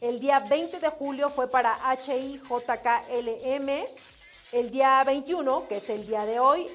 [0.00, 3.68] El día 20 de julio fue para HIJKLM.
[4.52, 6.66] El día 21, que es el día de hoy,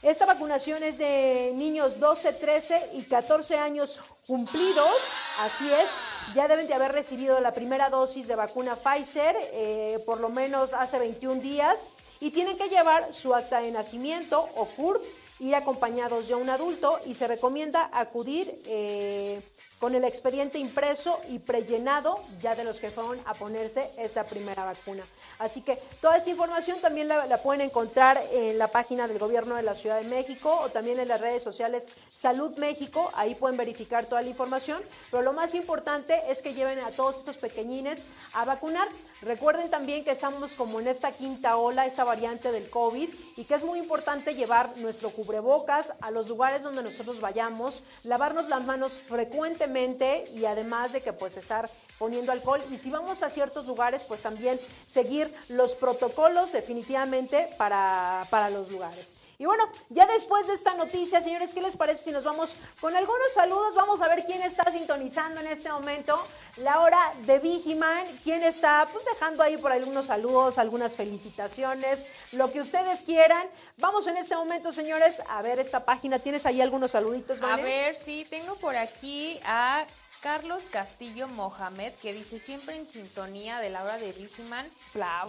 [0.03, 4.95] esta vacunación es de niños 12, 13 y 14 años cumplidos,
[5.39, 5.87] así es.
[6.33, 10.73] Ya deben de haber recibido la primera dosis de vacuna Pfizer, eh, por lo menos
[10.73, 11.87] hace 21 días,
[12.19, 15.03] y tienen que llevar su acta de nacimiento o CURP,
[15.39, 19.41] y acompañados de un adulto, y se recomienda acudir eh,
[19.81, 24.63] con el expediente impreso y prellenado ya de los que fueron a ponerse esta primera
[24.63, 25.03] vacuna.
[25.39, 29.63] Así que toda esta información también la, pueden encontrar en la página del gobierno de
[29.63, 34.05] la Ciudad de México o también en las redes sociales Salud México, ahí pueden verificar
[34.05, 34.79] toda la información,
[35.09, 38.03] pero lo más importante es que lleven a todos estos pequeñines
[38.33, 38.87] a vacunar.
[39.23, 43.55] Recuerden también que estamos como en esta quinta ola, esta variante del COVID, y que
[43.55, 48.93] es muy importante llevar nuestro cubrebocas a los lugares donde nosotros vayamos, lavarnos las manos
[49.07, 49.70] frecuentemente
[50.35, 54.21] y además de que pues estar poniendo alcohol y si vamos a ciertos lugares pues
[54.21, 59.13] también seguir los protocolos definitivamente para, para los lugares.
[59.41, 62.95] Y bueno, ya después de esta noticia, señores, ¿qué les parece si nos vamos con
[62.95, 63.73] algunos saludos?
[63.73, 66.23] Vamos a ver quién está sintonizando en este momento
[66.57, 72.51] la hora de Vigiman, quién está pues dejando ahí por algunos saludos, algunas felicitaciones, lo
[72.51, 73.47] que ustedes quieran.
[73.79, 76.19] Vamos en este momento, señores, a ver esta página.
[76.19, 79.87] ¿Tienes ahí algunos saluditos, A ver, sí, tengo por aquí a
[80.21, 84.69] Carlos Castillo Mohamed, que dice siempre en sintonía de la hora de Vigiman,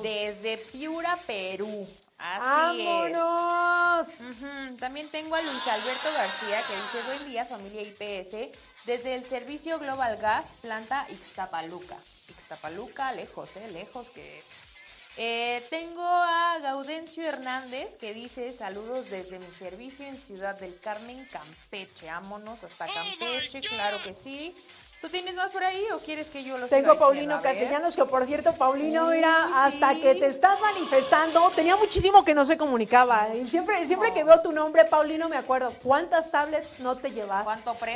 [0.03, 1.89] desde Piura, Perú.
[2.23, 4.79] Así es.
[4.79, 9.79] También tengo a Luis Alberto García que dice buen día familia IPS desde el servicio
[9.79, 11.99] Global Gas planta Ixtapaluca.
[12.29, 13.69] Ixtapaluca, lejos, ¿eh?
[13.73, 14.63] Lejos que es.
[15.19, 21.27] Eh, tengo a Gaudencio Hernández que dice saludos desde mi servicio en Ciudad del Carmen,
[21.27, 22.07] Campeche.
[22.07, 24.55] Vámonos hasta oh Campeche, claro que sí.
[25.03, 28.25] ¿Tú tienes más por ahí o quieres que yo los Tengo Paulino Castellanos, que por
[28.25, 33.35] cierto, Paulino, mira, hasta que te estás manifestando, tenía muchísimo que no se comunicaba.
[33.35, 37.45] Y siempre, siempre que veo tu nombre, Paulino, me acuerdo, ¿cuántas tablets no te llevas?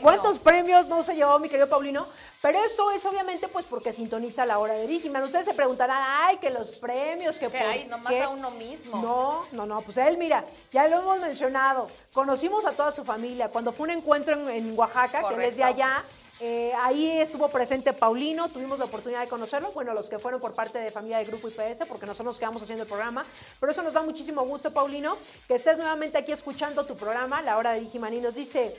[0.03, 2.09] ¿Cuántos premios no se llevó mi querido Paulino?
[2.43, 5.23] Pero eso es obviamente pues porque sintoniza la hora de Vigiman.
[5.23, 9.01] Ustedes se preguntarán, ay, que los premios, que, que hay nomás a uno mismo.
[9.01, 13.49] No, no, no, pues él, mira, ya lo hemos mencionado, conocimos a toda su familia.
[13.49, 16.03] Cuando fue un encuentro en, Oaxaca, que desde allá
[16.41, 20.55] eh, ahí estuvo presente Paulino, tuvimos la oportunidad de conocerlo, bueno, los que fueron por
[20.55, 23.24] parte de familia de Grupo IPS, porque nosotros nos quedamos haciendo el programa,
[23.59, 25.16] pero eso nos da muchísimo gusto, Paulino,
[25.49, 28.74] que estés nuevamente aquí escuchando tu programa, La Hora de Digimaní nos dice...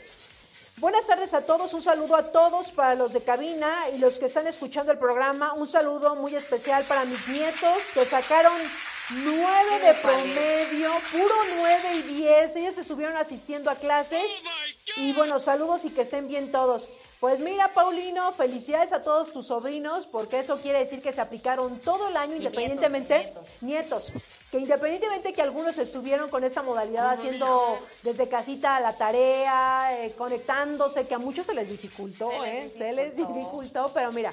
[0.80, 4.28] Buenas tardes a todos, un saludo a todos para los de cabina y los que
[4.28, 8.62] están escuchando el programa, un saludo muy especial para mis nietos que sacaron
[9.10, 14.22] nueve de promedio, puro nueve y diez, ellos se subieron asistiendo a clases.
[14.22, 16.88] Oh y bueno, saludos y que estén bien todos.
[17.20, 21.80] Pues mira, Paulino, felicidades a todos tus sobrinos, porque eso quiere decir que se aplicaron
[21.80, 24.14] todo el año, independientemente, nietos,
[24.52, 31.08] que independientemente que algunos estuvieron con esta modalidad haciendo desde casita la tarea, eh, conectándose,
[31.08, 32.70] que a muchos se les dificultó, se ¿eh?
[32.70, 34.32] se les dificultó, pero mira,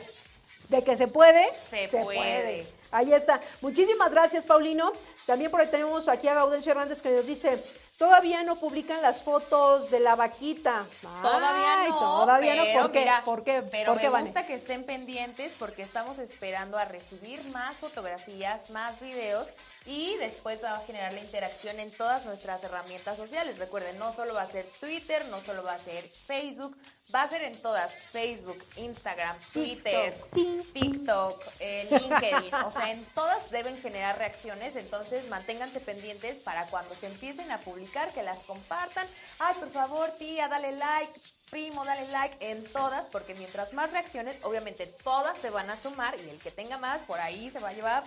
[0.68, 2.66] de que se puede, se, puede.
[2.90, 3.40] Ahí está.
[3.62, 4.92] Muchísimas gracias, Paulino.
[5.26, 7.62] También por ahí tenemos aquí a Gaudencio Hernández que nos dice,
[7.98, 10.84] todavía no publican las fotos de la vaquita.
[11.22, 11.98] Todavía no.
[11.98, 12.82] Todavía pero no.
[12.82, 13.00] ¿Por qué?
[13.00, 13.62] mira, ¿Por qué?
[13.70, 14.24] Pero ¿Por qué, me Vane?
[14.24, 19.48] gusta que estén pendientes porque estamos esperando a recibir más fotografías, más videos
[19.86, 23.58] y después va a generar la interacción en todas nuestras herramientas sociales.
[23.58, 26.76] Recuerden, no solo va a ser Twitter, no solo va a ser Facebook,
[27.12, 30.72] va a ser en todas, Facebook, Instagram, Twitter, TikTok.
[30.72, 36.94] TikTok, eh, LinkedIn, o sea, en todas deben generar reacciones, entonces manténganse pendientes para cuando
[36.94, 39.06] se empiecen a publicar, que las compartan.
[39.38, 41.12] Ay, por favor, tía, dale like.
[41.50, 46.16] Primo, dale like en todas, porque mientras más reacciones, obviamente todas se van a sumar
[46.18, 48.04] y el que tenga más, por ahí se va a llevar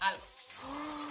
[0.00, 0.22] algo.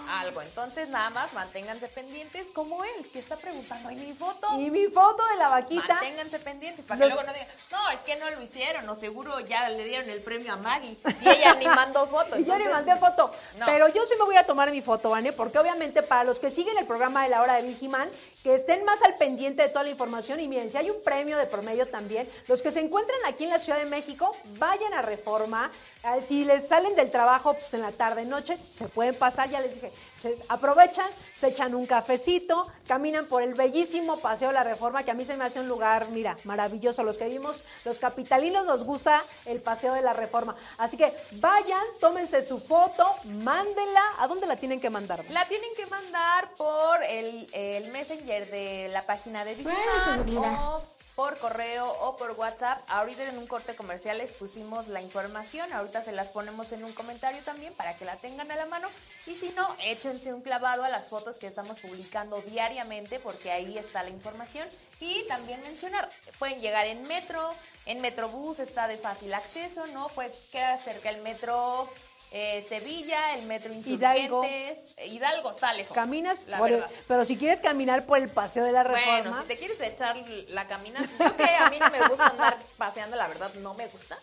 [0.06, 0.42] Algo.
[0.42, 4.46] Entonces, nada más manténganse pendientes, como él, que está preguntando, ¿y mi foto?
[4.60, 5.94] Y mi foto de la vaquita.
[5.94, 8.94] Manténganse pendientes para que Los- luego no digan, no, es que no lo hicieron, o
[8.94, 12.38] seguro ya le dieron el premio a Maggie y ella ni mandó foto.
[12.38, 13.34] Y yo entonces- mandé foto.
[13.58, 13.64] No.
[13.66, 16.50] Pero yo sí me voy a tomar mi foto, Vane, porque obviamente para los que
[16.50, 18.08] siguen el programa de la hora de Vigiman,
[18.44, 20.38] que estén más al pendiente de toda la información.
[20.38, 23.50] Y miren, si hay un premio de promedio también, los que se encuentran aquí en
[23.50, 25.70] la Ciudad de México, vayan a Reforma.
[26.04, 29.60] Eh, si les salen del trabajo pues, en la tarde, noche, se pueden pasar, ya
[29.60, 29.90] les dije,
[30.24, 31.06] se aprovechan,
[31.38, 35.26] se echan un cafecito, caminan por el bellísimo Paseo de la Reforma, que a mí
[35.26, 37.02] se me hace un lugar, mira, maravilloso.
[37.02, 40.56] Los que vimos, los capitalinos nos gusta el Paseo de la Reforma.
[40.78, 44.02] Así que vayan, tómense su foto, mándenla.
[44.18, 45.22] ¿A dónde la tienen que mandar?
[45.28, 50.82] La tienen que mandar por el, el messenger de la página de Vigiman o
[51.14, 52.82] por correo o por WhatsApp.
[52.88, 56.92] Ahorita en un corte comercial les pusimos la información, ahorita se las ponemos en un
[56.92, 58.88] comentario también para que la tengan a la mano.
[59.26, 63.78] Y si no, échense un clavado a las fotos que estamos publicando diariamente porque ahí
[63.78, 64.68] está la información.
[65.00, 66.08] Y también mencionar,
[66.38, 67.52] pueden llegar en metro,
[67.86, 70.08] en Metrobús está de fácil acceso, ¿no?
[70.08, 71.88] Puede quedar cerca el metro
[72.32, 74.42] eh, Sevilla, el metro Hidalgo.
[74.44, 74.94] Insurgentes.
[75.06, 75.94] Hidalgo está lejos.
[75.94, 79.40] Caminas, la por el- pero si quieres caminar por el Paseo de la Reforma, Bueno,
[79.40, 80.16] si te quieres echar
[80.48, 83.86] la caminata, yo que a mí no me gusta andar paseando, la verdad no me
[83.86, 84.18] gusta.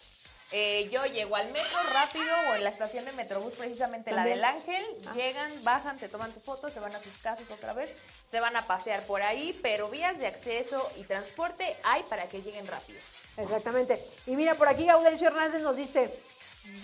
[0.53, 4.43] Eh, yo llego al metro rápido o en la estación de Metrobús, precisamente la del
[4.43, 4.83] Ángel,
[5.15, 7.95] llegan, bajan, se toman su foto, se van a sus casas otra vez,
[8.25, 12.41] se van a pasear por ahí, pero vías de acceso y transporte hay para que
[12.41, 12.99] lleguen rápido.
[13.37, 14.03] Exactamente.
[14.27, 16.13] Y mira, por aquí Gaudencio Hernández nos dice,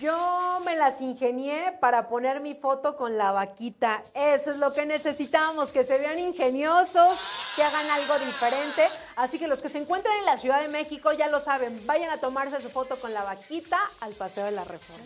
[0.00, 4.02] yo me las ingenié para poner mi foto con la vaquita.
[4.14, 7.20] Eso es lo que necesitamos, que se vean ingeniosos,
[7.56, 8.88] que hagan algo diferente.
[9.16, 12.10] Así que los que se encuentran en la Ciudad de México ya lo saben, vayan
[12.10, 15.04] a tomarse su foto con la vaquita al Paseo de la Reforma.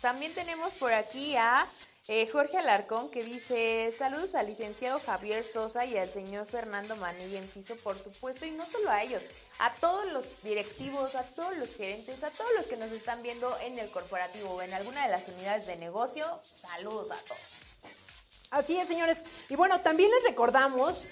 [0.00, 1.66] También tenemos por aquí a
[2.08, 7.38] eh, Jorge Alarcón que dice saludos al licenciado Javier Sosa y al señor Fernando Manilla
[7.38, 9.22] Enciso, por supuesto, y no solo a ellos,
[9.60, 13.56] a todos los directivos, a todos los gerentes, a todos los que nos están viendo
[13.60, 17.62] en el corporativo o en alguna de las unidades de negocio, saludos a todos.
[18.50, 19.22] Así es, señores.
[19.48, 21.04] Y bueno, también les recordamos,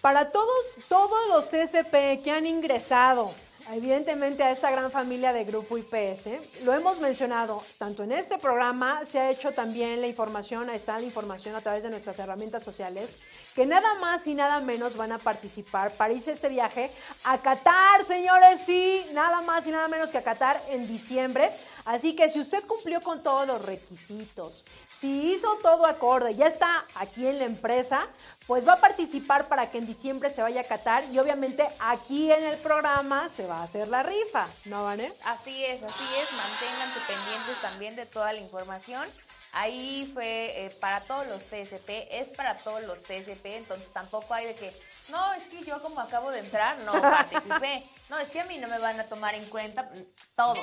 [0.00, 3.34] para todos, todos los TCP que han ingresado,
[3.72, 9.04] evidentemente, a esa gran familia de Grupo IPS, lo hemos mencionado tanto en este programa,
[9.04, 13.18] se ha hecho también la información, está la información a través de nuestras herramientas sociales,
[13.54, 16.90] que nada más y nada menos van a participar para irse este viaje
[17.24, 21.50] a Qatar, señores, sí, nada más y nada menos que a Qatar en diciembre.
[21.88, 24.66] Así que si usted cumplió con todos los requisitos,
[25.00, 28.06] si hizo todo acorde, ya está aquí en la empresa,
[28.46, 32.30] pues va a participar para que en diciembre se vaya a Qatar y obviamente aquí
[32.30, 35.10] en el programa se va a hacer la rifa, ¿no, Vané?
[35.24, 39.08] Así es, así es, manténganse pendientes también de toda la información.
[39.52, 44.44] Ahí fue eh, para todos los TSP, es para todos los TSP, entonces tampoco hay
[44.44, 44.70] de que,
[45.10, 47.84] no, es que yo como acabo de entrar, no participé.
[48.08, 49.90] No, es que a mí no me van a tomar en cuenta.
[50.34, 50.58] Todos,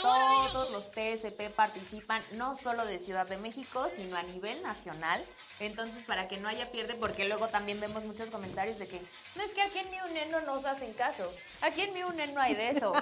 [0.00, 5.22] todos los TSP participan, no solo de Ciudad de México, sino a nivel nacional.
[5.60, 9.00] Entonces, para que no haya pierde, porque luego también vemos muchos comentarios de que,
[9.34, 11.30] no, es que aquí en mi UNED no nos hacen caso.
[11.60, 12.94] Aquí en mi UNED no hay de eso.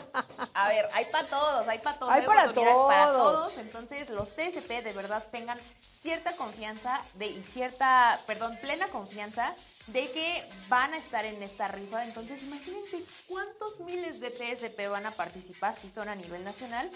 [0.55, 3.33] A ver, hay para todos, hay para todos, Hay para oportunidades para todos.
[3.33, 3.59] todos.
[3.59, 9.55] Entonces, los TSP de verdad tengan cierta confianza de, y cierta, perdón, plena confianza
[9.89, 12.05] de que van a estar en esta rifa.
[12.05, 16.91] Entonces, imagínense cuántos miles de TSP van a participar si son a nivel nacional.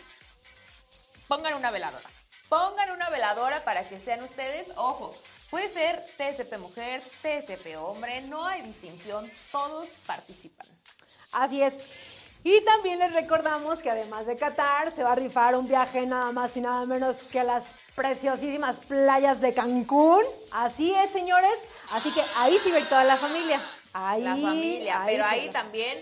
[1.26, 2.09] Pongan una veladora.
[2.49, 5.14] Pongan una veladora para que sean ustedes, ojo,
[5.51, 10.66] puede ser TSP mujer, TSP hombre, no hay distinción, todos participan.
[11.32, 11.76] Así es.
[12.45, 16.32] Y también les recordamos que además de Qatar se va a rifar un viaje nada
[16.32, 20.22] más y nada menos que a las preciosísimas playas de Cancún.
[20.53, 21.59] Así es, señores.
[21.93, 23.61] Así que ahí sí ir toda la familia.
[23.93, 25.97] Ahí, la familia, ahí pero ahí también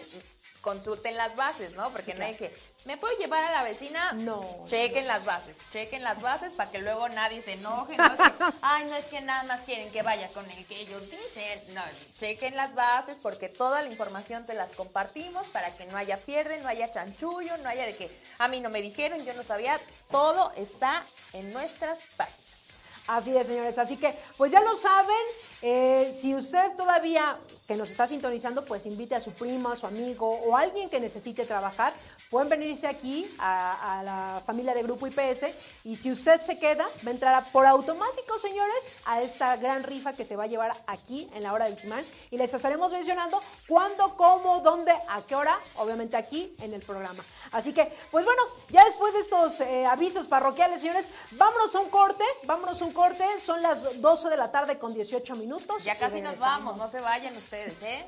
[0.66, 1.90] consulten las bases, ¿no?
[1.90, 2.52] Porque no hay que,
[2.86, 4.14] ¿me puedo llevar a la vecina?
[4.14, 4.64] No.
[4.66, 7.96] Chequen las bases, chequen las bases para que luego nadie se enoje.
[7.96, 10.80] No es que, ay, no es que nada más quieren que vaya con el que
[10.80, 11.62] ellos dicen.
[11.72, 11.82] No,
[12.18, 16.58] chequen las bases porque toda la información se las compartimos para que no haya pierde,
[16.58, 18.10] no haya chanchullo, no haya de que
[18.40, 19.80] a mí no me dijeron, yo no sabía.
[20.10, 22.80] Todo está en nuestras páginas.
[23.06, 23.78] Así es, señores.
[23.78, 25.16] Así que, pues ya lo saben.
[25.62, 27.36] Eh, si usted todavía
[27.66, 31.00] que nos está sintonizando, pues invite a su primo, a su amigo o alguien que
[31.00, 31.94] necesite trabajar.
[32.30, 35.46] Pueden venirse aquí a, a, la familia de Grupo IPS
[35.84, 38.74] y si usted se queda, va a entrar por automático, señores,
[39.06, 42.04] a esta gran rifa que se va a llevar aquí en la hora del Simán
[42.30, 47.22] y les estaremos mencionando cuándo, cómo, dónde, a qué hora, obviamente aquí en el programa.
[47.52, 51.88] Así que, pues bueno, ya después de estos eh, avisos parroquiales, señores, vámonos a un
[51.88, 55.45] corte, vámonos a un corte, son las 12 de la tarde con 18 minutos.
[55.84, 58.04] Ya casi nos vamos, no se vayan ustedes, ¿eh?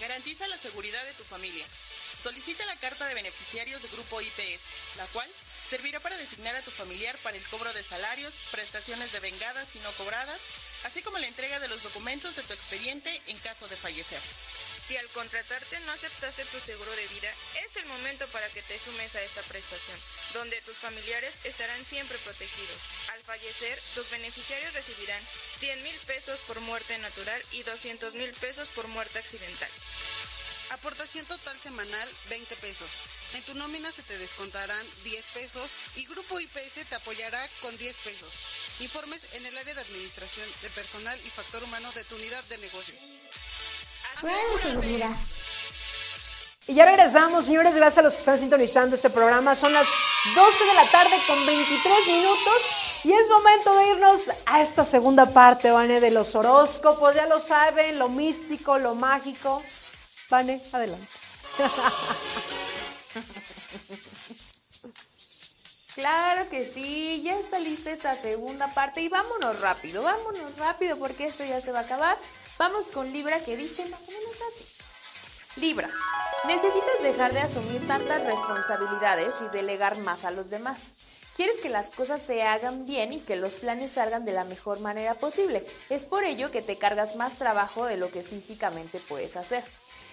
[0.00, 1.64] Garantiza la seguridad de tu familia.
[2.22, 5.28] Solicita la carta de beneficiarios de Grupo IPS, la cual
[5.70, 9.78] servirá para designar a tu familiar para el cobro de salarios, prestaciones de vengadas y
[9.78, 10.40] no cobradas,
[10.84, 14.20] así como la entrega de los documentos de tu expediente en caso de fallecer.
[14.90, 17.32] Si al contratarte no aceptaste tu seguro de vida,
[17.62, 19.96] es el momento para que te sumes a esta prestación,
[20.34, 22.90] donde tus familiares estarán siempre protegidos.
[23.12, 25.22] Al fallecer, tus beneficiarios recibirán
[25.60, 29.70] 100 mil pesos por muerte natural y 200 mil pesos por muerte accidental.
[30.70, 32.90] Aportación total semanal 20 pesos.
[33.34, 37.96] En tu nómina se te descontarán 10 pesos y Grupo IPS te apoyará con 10
[37.98, 38.42] pesos.
[38.80, 42.58] Informes en el área de administración de personal y factor humano de tu unidad de
[42.58, 42.98] negocio.
[46.66, 49.54] Y ya regresamos, señores, gracias a los que están sintonizando este programa.
[49.54, 49.88] Son las
[50.34, 52.62] 12 de la tarde con 23 minutos
[53.02, 57.14] y es momento de irnos a esta segunda parte, Vane, de los horóscopos.
[57.14, 59.62] Ya lo saben, lo místico, lo mágico.
[60.28, 61.08] Vane, adelante.
[65.94, 71.26] Claro que sí, ya está lista esta segunda parte y vámonos rápido, vámonos rápido porque
[71.26, 72.16] esto ya se va a acabar.
[72.60, 74.66] Vamos con Libra que dice más o menos así.
[75.58, 75.88] Libra,
[76.46, 80.94] necesitas dejar de asumir tantas responsabilidades y delegar más a los demás.
[81.34, 84.80] Quieres que las cosas se hagan bien y que los planes salgan de la mejor
[84.80, 85.64] manera posible.
[85.88, 89.64] Es por ello que te cargas más trabajo de lo que físicamente puedes hacer.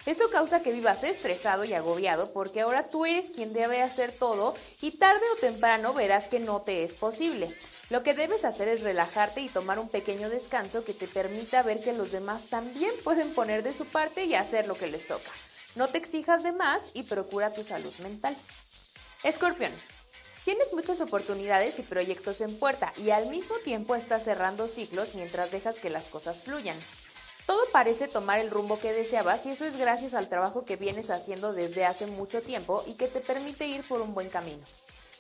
[0.08, 4.56] Eso causa que vivas estresado y agobiado porque ahora tú eres quien debe hacer todo
[4.80, 7.54] y tarde o temprano verás que no te es posible.
[7.90, 11.82] Lo que debes hacer es relajarte y tomar un pequeño descanso que te permita ver
[11.82, 15.30] que los demás también pueden poner de su parte y hacer lo que les toca.
[15.76, 18.34] No te exijas de más y procura tu salud mental.
[19.24, 19.74] Escorpión.
[20.46, 25.52] Tienes muchas oportunidades y proyectos en puerta y al mismo tiempo estás cerrando ciclos mientras
[25.52, 26.78] dejas que las cosas fluyan.
[27.48, 31.10] Todo parece tomar el rumbo que deseabas y eso es gracias al trabajo que vienes
[31.10, 34.62] haciendo desde hace mucho tiempo y que te permite ir por un buen camino.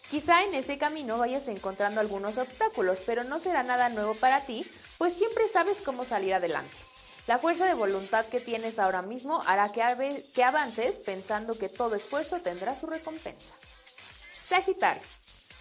[0.09, 4.65] Quizá en ese camino vayas encontrando algunos obstáculos, pero no será nada nuevo para ti,
[4.97, 6.75] pues siempre sabes cómo salir adelante.
[7.27, 12.41] La fuerza de voluntad que tienes ahora mismo hará que, avances pensando que todo esfuerzo
[12.41, 13.55] tendrá su recompensa.
[14.41, 15.01] Sagitario.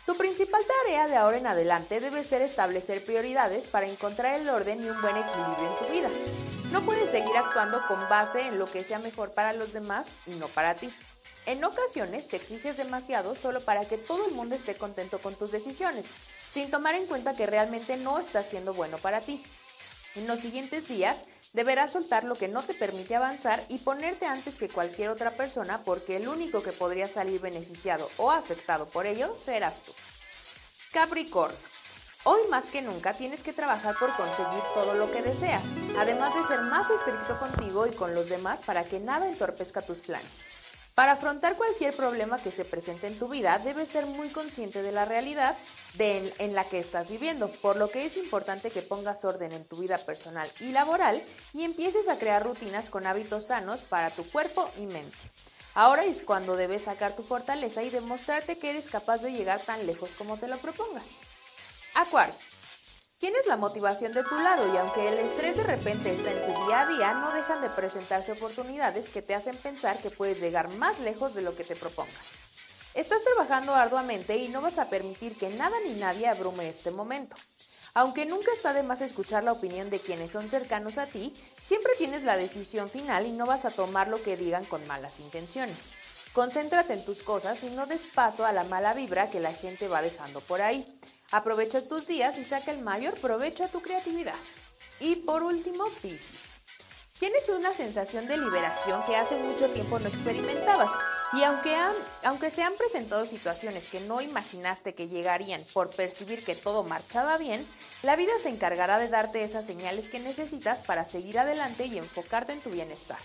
[0.07, 4.81] Tu principal tarea de ahora en adelante debe ser establecer prioridades para encontrar el orden
[4.81, 6.09] y un buen equilibrio en tu vida.
[6.71, 10.31] No puedes seguir actuando con base en lo que sea mejor para los demás y
[10.37, 10.95] no para ti.
[11.47, 15.51] En ocasiones te exiges demasiado solo para que todo el mundo esté contento con tus
[15.51, 16.07] decisiones,
[16.49, 19.45] sin tomar en cuenta que realmente no está siendo bueno para ti.
[20.15, 21.25] En los siguientes días
[21.57, 25.81] deberás soltar lo que no te permite avanzar y ponerte antes que cualquier otra persona
[25.85, 29.93] porque el único que podría salir beneficiado o afectado por ello serás tú.
[30.93, 31.59] Capricornio.
[32.25, 36.43] Hoy más que nunca tienes que trabajar por conseguir todo lo que deseas, además de
[36.43, 40.51] ser más estricto contigo y con los demás para que nada entorpezca tus planes.
[40.95, 44.93] Para afrontar cualquier problema que se presente en tu vida, debes ser muy consciente de
[44.93, 45.57] la realidad
[45.97, 49.65] de en, la que estás viviendo, por lo que es importante que pongas orden en
[49.65, 51.23] tu vida personal y laboral
[51.53, 55.19] y empieces a crear rutinas con hábitos sanos para tu cuerpo y mente.
[55.75, 59.87] Ahora es cuando debes sacar tu fortaleza y demostrarte que eres capaz de llegar tan
[59.87, 61.21] lejos como te lo propongas.
[61.95, 62.35] Acuario.
[63.19, 66.67] Tienes la motivación de tu lado y aunque el estrés de repente está en tu
[66.67, 70.71] día a día, no dejan de presentarse oportunidades que te hacen pensar que puedes llegar
[70.75, 72.43] más lejos de lo que te propongas.
[72.97, 77.37] Estás trabajando arduamente y no vas a permitir que nada ni nadie abrume este momento.
[77.93, 81.93] Aunque nunca está de más escuchar la opinión de quienes son cercanos a ti, siempre
[81.99, 85.95] tienes la decisión final y no vas a tomar lo que digan con malas intenciones.
[86.33, 89.89] Concéntrate en tus cosas y no des paso a la mala vibra que la gente
[89.89, 90.83] va dejando por ahí.
[91.33, 94.35] Aprovecha tus días y saca el mayor provecho a tu creatividad.
[95.01, 96.63] Y por último, Pisces.
[97.19, 100.91] Tienes una sensación de liberación que hace mucho tiempo no experimentabas
[101.33, 101.75] y aunque,
[102.23, 107.39] aunque se han presentado situaciones que no imaginaste que llegarían por percibir que todo marchaba
[107.39, 107.67] bien,
[108.03, 112.53] la vida se encargará de darte esas señales que necesitas para seguir adelante y enfocarte
[112.53, 113.19] en tu bienestar.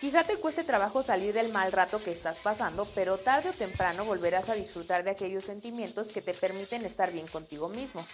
[0.00, 4.06] Quizá te cueste trabajo salir del mal rato que estás pasando, pero tarde o temprano
[4.06, 8.06] volverás a disfrutar de aquellos sentimientos que te permiten estar bien contigo mismo.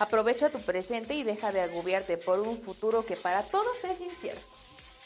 [0.00, 4.40] Aprovecha tu presente y deja de agobiarte por un futuro que para todos es incierto.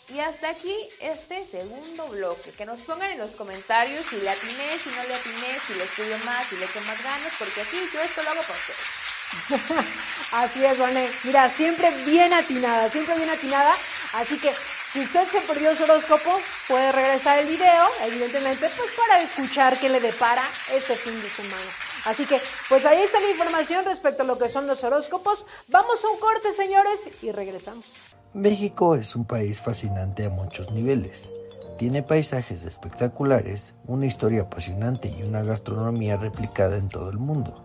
[0.08, 2.52] Y hasta aquí este segundo bloque.
[2.52, 5.84] Que nos pongan en los comentarios si le atiné, si no le atiné, si le
[5.84, 9.86] estudio más, si le echo más ganas, porque aquí yo esto lo hago para ustedes.
[10.30, 11.10] Así es, Vané.
[11.24, 13.76] Mira, siempre bien atinada, siempre bien atinada.
[14.12, 14.54] Así que
[14.92, 19.88] si usted se perdió su horóscopo, puede regresar el video, evidentemente, pues para escuchar qué
[19.88, 21.72] le depara este fin de semana.
[22.04, 25.46] Así que, pues ahí está la información respecto a lo que son los horóscopos.
[25.68, 27.96] Vamos a un corte, señores, y regresamos.
[28.34, 31.30] México es un país fascinante a muchos niveles.
[31.78, 37.60] Tiene paisajes espectaculares, una historia apasionante y una gastronomía replicada en todo el mundo.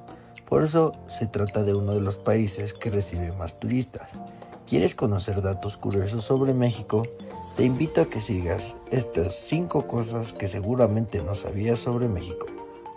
[0.48, 4.10] Por eso se trata de uno de los países que recibe más turistas.
[4.68, 7.04] ¿Quieres conocer datos curiosos sobre México?
[7.56, 12.46] Te invito a que sigas estas 5 cosas que seguramente no sabías sobre México.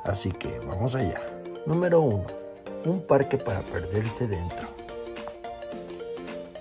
[0.04, 1.20] Así que vamos allá.
[1.66, 2.26] Número 1.
[2.86, 4.66] Un parque para perderse dentro.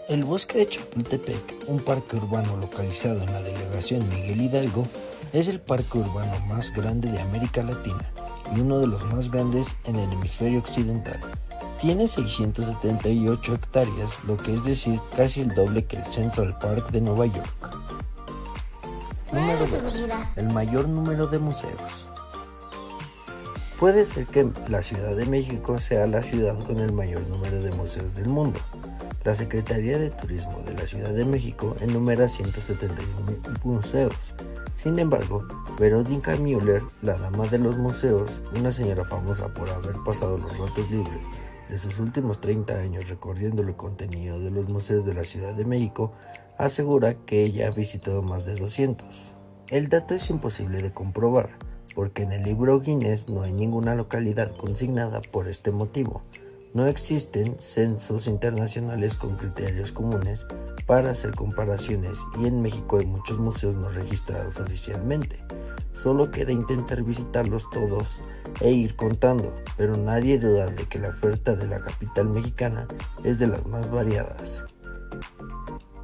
[0.08, 4.86] El bosque de Chapultepec, un parque urbano localizado en la delegación Miguel Hidalgo,
[5.34, 8.12] es el parque urbano más grande de América Latina
[8.56, 11.20] y uno de los más grandes en el hemisferio occidental.
[11.80, 17.02] Tiene 678 hectáreas, lo que es decir casi el doble que el Central Park de
[17.02, 17.80] Nueva York.
[19.32, 19.74] Número 2.
[20.36, 22.11] El mayor número de museos.
[23.82, 27.72] Puede ser que la Ciudad de México sea la ciudad con el mayor número de
[27.72, 28.60] museos del mundo.
[29.24, 34.36] La Secretaría de Turismo de la Ciudad de México enumera 171 museos.
[34.76, 35.48] Sin embargo,
[35.80, 40.92] Verónica Müller, la dama de los museos, una señora famosa por haber pasado los ratos
[40.92, 41.26] libres
[41.68, 45.66] de sus últimos 30 años recorriendo el contenido de los museos de la Ciudad de
[45.66, 46.14] México,
[46.60, 49.34] asegura que ella ha visitado más de 200.
[49.70, 54.56] El dato es imposible de comprobar, porque en el libro Guinness no hay ninguna localidad
[54.56, 56.22] consignada por este motivo.
[56.74, 60.46] No existen censos internacionales con criterios comunes
[60.86, 65.44] para hacer comparaciones y en México hay muchos museos no registrados oficialmente.
[65.94, 68.22] Solo queda intentar visitarlos todos
[68.62, 72.88] e ir contando, pero nadie duda de que la oferta de la capital mexicana
[73.24, 74.66] es de las más variadas.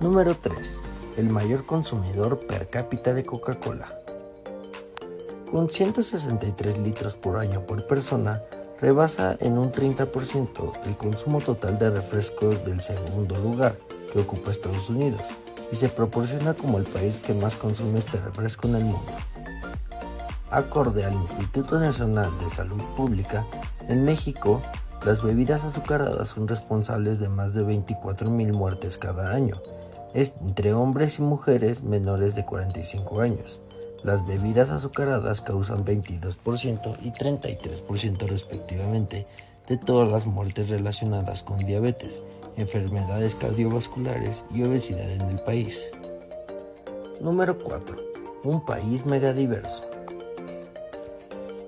[0.02, 0.80] Número 3.
[1.18, 3.88] El mayor consumidor per cápita de Coca-Cola.
[5.52, 8.44] Con 163 litros por año por persona,
[8.82, 13.76] rebasa en un 30% el consumo total de refrescos del segundo lugar
[14.12, 15.22] que ocupa Estados Unidos
[15.72, 19.12] y se proporciona como el país que más consume este refresco en el mundo.
[20.52, 23.46] Acorde al Instituto Nacional de Salud Pública,
[23.88, 24.62] en México,
[25.06, 29.62] las bebidas azucaradas son responsables de más de 24.000 muertes cada año,
[30.14, 33.62] entre hombres y mujeres menores de 45 años.
[34.04, 39.28] Las bebidas azucaradas causan 22% y 33% respectivamente
[39.68, 42.22] de todas las muertes relacionadas con diabetes,
[42.56, 45.88] enfermedades cardiovasculares y obesidad en el país.
[47.20, 47.98] Número 4.
[48.44, 49.84] Un país megadiverso.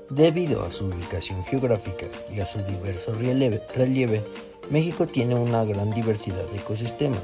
[0.10, 4.24] Debido a su ubicación geográfica y a su diverso relieve,
[4.70, 7.22] México tiene una gran diversidad de ecosistemas,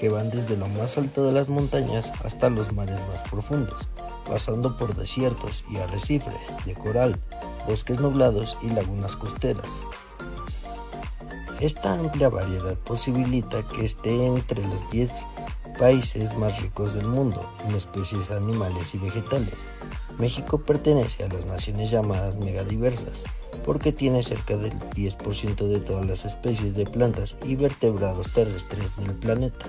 [0.00, 3.86] que van desde lo más alto de las montañas hasta los mares más profundos,
[4.28, 6.34] pasando por desiertos y arrecifes
[6.64, 7.20] de coral,
[7.66, 9.82] bosques nublados y lagunas costeras.
[11.60, 15.10] Esta amplia variedad posibilita que esté entre los 10
[15.78, 19.66] países más ricos del mundo en especies animales y vegetales,
[20.18, 23.24] México pertenece a las naciones llamadas megadiversas
[23.64, 29.14] porque tiene cerca del 10% de todas las especies de plantas y vertebrados terrestres del
[29.14, 29.66] planeta.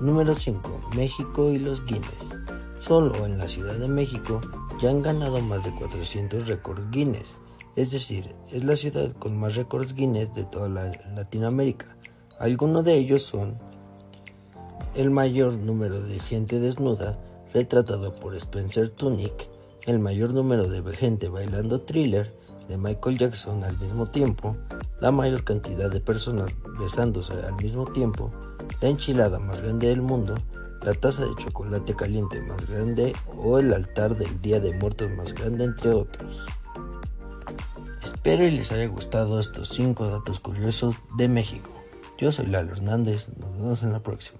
[0.00, 0.90] Número 5.
[0.96, 2.39] México y los Guinness.
[2.80, 4.40] Solo en la Ciudad de México
[4.80, 7.36] ya han ganado más de 400 récords Guinness,
[7.76, 11.94] es decir, es la ciudad con más récords Guinness de toda la Latinoamérica.
[12.38, 13.58] Algunos de ellos son
[14.94, 17.18] el mayor número de gente desnuda,
[17.52, 19.48] retratado por Spencer Tunick,
[19.86, 22.34] el mayor número de gente bailando thriller
[22.66, 24.56] de Michael Jackson al mismo tiempo,
[25.00, 28.30] la mayor cantidad de personas besándose al mismo tiempo,
[28.80, 30.34] la enchilada más grande del mundo,
[30.82, 35.34] la taza de chocolate caliente más grande o el altar del Día de Muertos más
[35.34, 36.46] grande, entre otros.
[38.02, 41.70] Espero y les haya gustado estos 5 datos curiosos de México.
[42.18, 44.39] Yo soy Lalo Hernández, nos vemos en la próxima.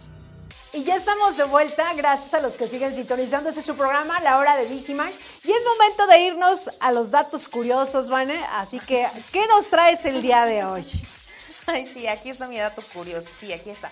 [0.73, 4.37] Y ya estamos de vuelta, gracias a los que siguen sintonizando este su programa, La
[4.37, 5.11] Hora de Vigiman.
[5.43, 8.41] Y es momento de irnos a los datos curiosos, Vane.
[8.51, 10.85] Así que, ¿qué nos traes el día de hoy?
[11.65, 13.29] Ay, sí, aquí está mi dato curioso.
[13.37, 13.91] Sí, aquí está.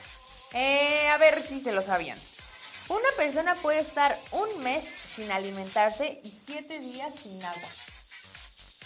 [0.54, 2.18] Eh, a ver si se lo sabían.
[2.88, 7.70] Una persona puede estar un mes sin alimentarse y siete días sin agua.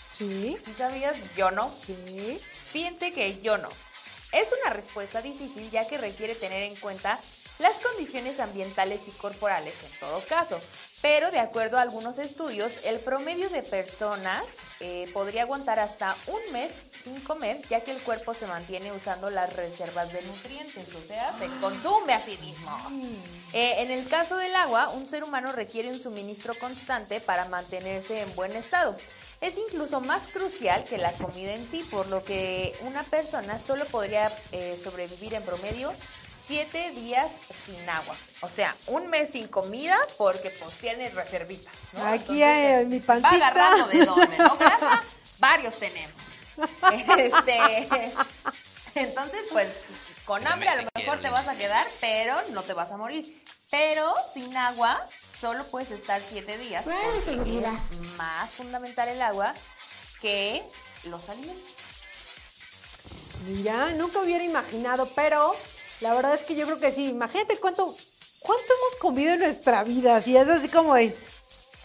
[0.10, 0.58] ¿Sí?
[0.66, 1.16] ¿Sí sabías?
[1.36, 1.72] Yo no.
[1.72, 2.42] Sí.
[2.72, 3.70] Fíjense que yo no.
[4.32, 7.20] Es una respuesta difícil ya que requiere tener en cuenta
[7.60, 10.60] las condiciones ambientales y corporales en todo caso.
[11.04, 16.54] Pero de acuerdo a algunos estudios, el promedio de personas eh, podría aguantar hasta un
[16.54, 21.06] mes sin comer, ya que el cuerpo se mantiene usando las reservas de nutrientes, o
[21.06, 22.72] sea, se consume a sí mismo.
[23.52, 28.22] Eh, en el caso del agua, un ser humano requiere un suministro constante para mantenerse
[28.22, 28.96] en buen estado.
[29.42, 33.84] Es incluso más crucial que la comida en sí, por lo que una persona solo
[33.88, 35.94] podría eh, sobrevivir en promedio
[36.46, 38.16] siete días sin agua.
[38.42, 42.06] O sea, un mes sin comida porque pues tienes reservitas, ¿no?
[42.06, 43.30] Aquí hay mi pancita.
[43.30, 44.56] Va agarrando de dónde, ¿no?
[44.60, 45.02] Grasa,
[45.40, 46.22] varios tenemos.
[47.18, 47.88] Este,
[48.96, 49.70] entonces, pues,
[50.26, 53.44] con hambre a lo mejor te vas a quedar, pero no te vas a morir.
[53.70, 55.02] Pero sin agua,
[55.40, 59.54] solo puedes estar siete días porque es más fundamental el agua
[60.22, 60.64] que
[61.06, 61.74] los alimentos.
[63.48, 65.56] Mira, nunca hubiera imaginado, pero
[66.04, 67.10] la verdad es que yo creo que sí.
[67.10, 67.96] Imagínate cuánto,
[68.42, 70.22] cuánto hemos comido en nuestra vida.
[70.22, 71.16] Si es así como es.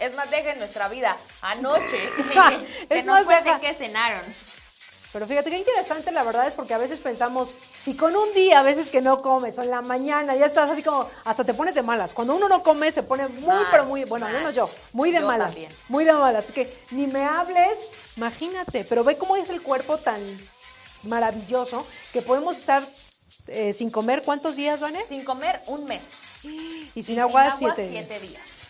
[0.00, 1.98] Es más, dejen nuestra vida anoche.
[2.88, 4.20] que Es nos más, cuenten qué cenaron.
[5.12, 8.60] Pero fíjate qué interesante, la verdad es porque a veces pensamos, si con un día,
[8.60, 11.54] a veces que no comes, o en la mañana, ya estás así como, hasta te
[11.54, 12.12] pones de malas.
[12.12, 15.10] Cuando uno no come, se pone muy, Mal, pero muy, bueno, al menos yo, muy
[15.10, 15.52] de Yo malas.
[15.52, 15.72] también.
[15.88, 16.44] Muy de malas.
[16.44, 17.88] Así que ni me hables,
[18.18, 20.20] imagínate, pero ve cómo es el cuerpo tan
[21.04, 22.82] maravilloso que podemos estar
[23.48, 25.06] eh, sin comer, ¿cuántos días, Vanes?
[25.06, 26.02] Sin comer un mes.
[26.94, 28.30] Y sin agua, siete, siete días.
[28.30, 28.68] días.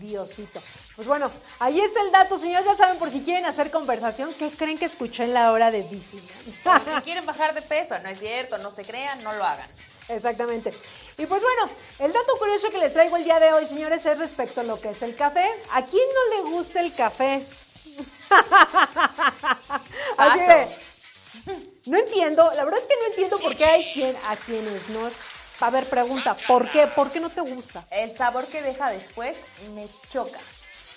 [0.00, 0.60] Diosito.
[0.96, 1.30] Pues bueno,
[1.60, 2.66] ahí está el dato, señores.
[2.66, 5.82] Ya saben, por si quieren hacer conversación, ¿qué creen que escuché en la hora de
[5.82, 6.96] Disneyland?
[6.96, 9.68] si quieren bajar de peso, no es cierto, no se crean, no lo hagan.
[10.08, 10.72] Exactamente.
[11.18, 14.18] Y pues bueno, el dato curioso que les traigo el día de hoy, señores, es
[14.18, 15.46] respecto a lo que es el café.
[15.72, 17.44] ¿A quién no le gusta el café?
[20.18, 20.68] Así de,
[21.86, 25.10] no entiendo, la verdad es que no entiendo por qué hay quien, a quienes no.
[25.60, 26.86] A ver, pregunta, ¿por qué?
[26.86, 27.86] ¿Por qué no te gusta?
[27.90, 29.44] El sabor que deja después
[29.74, 30.38] me choca.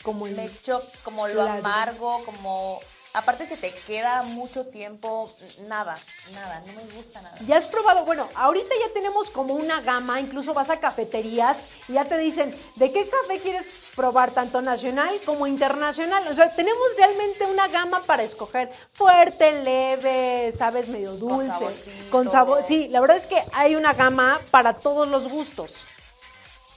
[0.01, 1.59] Como el Me choca, como lo Claro.
[1.59, 2.79] amargo, como...
[3.13, 5.31] Aparte se te queda mucho tiempo,
[5.67, 5.97] nada,
[6.33, 7.35] nada, no me gusta nada.
[7.47, 8.05] ¿Ya has probado?
[8.05, 11.57] Bueno, ahorita ya tenemos como una gama, incluso vas a cafeterías
[11.87, 13.65] y ya te dicen, ¿de qué café quieres
[13.95, 14.29] probar?
[14.29, 16.27] Tanto nacional como internacional.
[16.27, 18.69] O sea, tenemos realmente una gama para escoger.
[18.93, 21.51] Fuerte, leve, sabes, medio dulce.
[21.51, 22.11] saborcito.
[22.11, 22.63] Con sabor.
[22.67, 25.83] Sí, la verdad es que hay una gama para todos los gustos.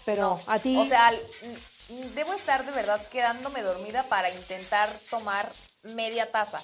[0.06, 0.78] Pero a ti...
[0.78, 1.12] O sea,
[2.14, 5.46] debo estar de verdad quedándome dormida para intentar tomar
[5.82, 6.60] media taza.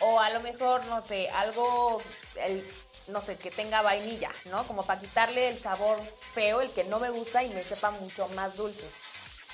[0.00, 2.00] O a lo mejor, no sé, algo,
[2.36, 2.66] el-
[3.08, 4.66] no sé, que tenga vainilla, ¿no?
[4.66, 5.98] Como para quitarle el sabor
[6.34, 8.86] feo, el que no me gusta y me sepa mucho más dulce.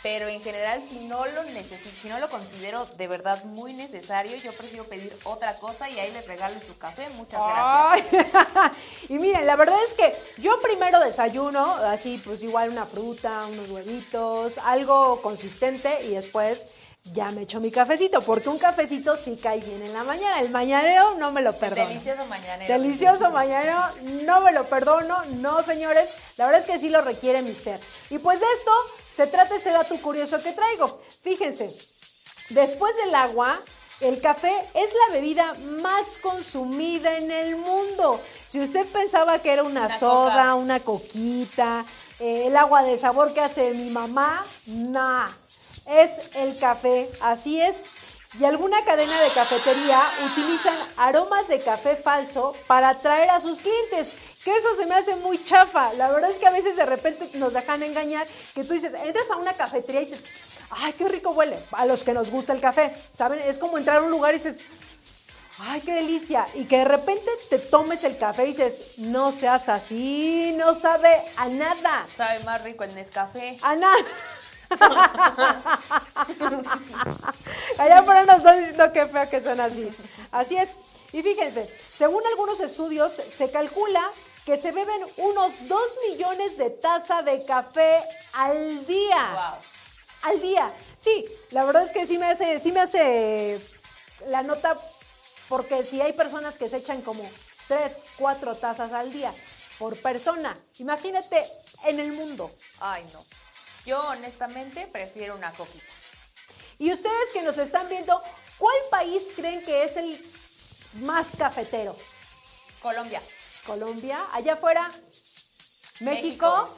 [0.03, 4.35] Pero en general, si no lo necesito, si no lo considero de verdad muy necesario,
[4.37, 7.09] yo prefiero pedir otra cosa y ahí les regalo su café.
[7.11, 8.73] Muchas gracias.
[9.09, 13.69] Y miren, la verdad es que yo primero desayuno, así pues igual una fruta, unos
[13.69, 16.67] huevitos, algo consistente y después
[17.05, 20.41] ya me echo mi cafecito, porque un cafecito sí cae bien en la mañana.
[20.41, 21.89] El mañanero no me lo perdono.
[21.89, 22.73] Delicioso mañanero.
[22.73, 23.81] Delicioso mañanero,
[24.25, 27.81] no me lo perdono, no señores, la verdad es que sí lo requiere mi ser.
[28.11, 28.71] Y pues de esto
[29.13, 31.01] se trata este dato curioso que traigo.
[31.23, 31.75] Fíjense,
[32.51, 33.59] después del agua,
[34.01, 38.21] el café es la bebida más consumida en el mundo.
[38.49, 40.55] Si usted pensaba que era una, Una soda, coca.
[40.55, 41.85] una coquita,
[42.21, 45.29] eh, el agua de sabor que hace mi mamá, nah,
[45.87, 47.85] es el café, así es.
[48.41, 54.09] Y alguna cadena de cafetería utilizan aromas de café falso para atraer a sus clientes.
[54.43, 55.93] Que eso se me hace muy chafa.
[55.95, 58.27] La verdad es que a veces de repente nos dejan engañar.
[58.55, 60.25] Que tú dices, entras a una cafetería y dices,
[60.71, 61.59] ay, qué rico huele.
[61.73, 63.39] A los que nos gusta el café, ¿saben?
[63.41, 64.61] Es como entrar a un lugar y dices,
[65.59, 66.47] ay, qué delicia.
[66.55, 71.15] Y que de repente te tomes el café y dices, no seas así, no sabe
[71.37, 72.07] a nada.
[72.17, 73.59] Sabe más rico el Nescafé.
[73.63, 74.05] A nada.
[77.79, 79.89] Allá por ahí nos están diciendo que feo que son así.
[80.31, 80.77] Así es.
[81.13, 84.03] Y fíjense, según algunos estudios, se calcula
[84.45, 87.99] que se beben unos 2 millones de taza de café
[88.33, 89.59] al día.
[90.23, 90.73] Al día.
[90.99, 93.61] Sí, la verdad es que sí me hace, sí me hace
[94.29, 94.77] la nota
[95.49, 97.29] porque si hay personas que se echan como
[97.69, 99.33] 3, 4 tazas al día
[99.79, 101.43] por persona, imagínate
[101.85, 102.51] en el mundo.
[102.81, 103.25] Ay, no.
[103.85, 105.85] Yo honestamente prefiero una coquita.
[106.79, 108.21] Y ustedes que nos están viendo,
[108.59, 110.19] ¿cuál país creen que es el
[110.95, 111.97] más cafetero?
[112.81, 113.23] Colombia.
[113.67, 114.19] Colombia.
[114.33, 114.89] Allá afuera,
[116.01, 116.75] México.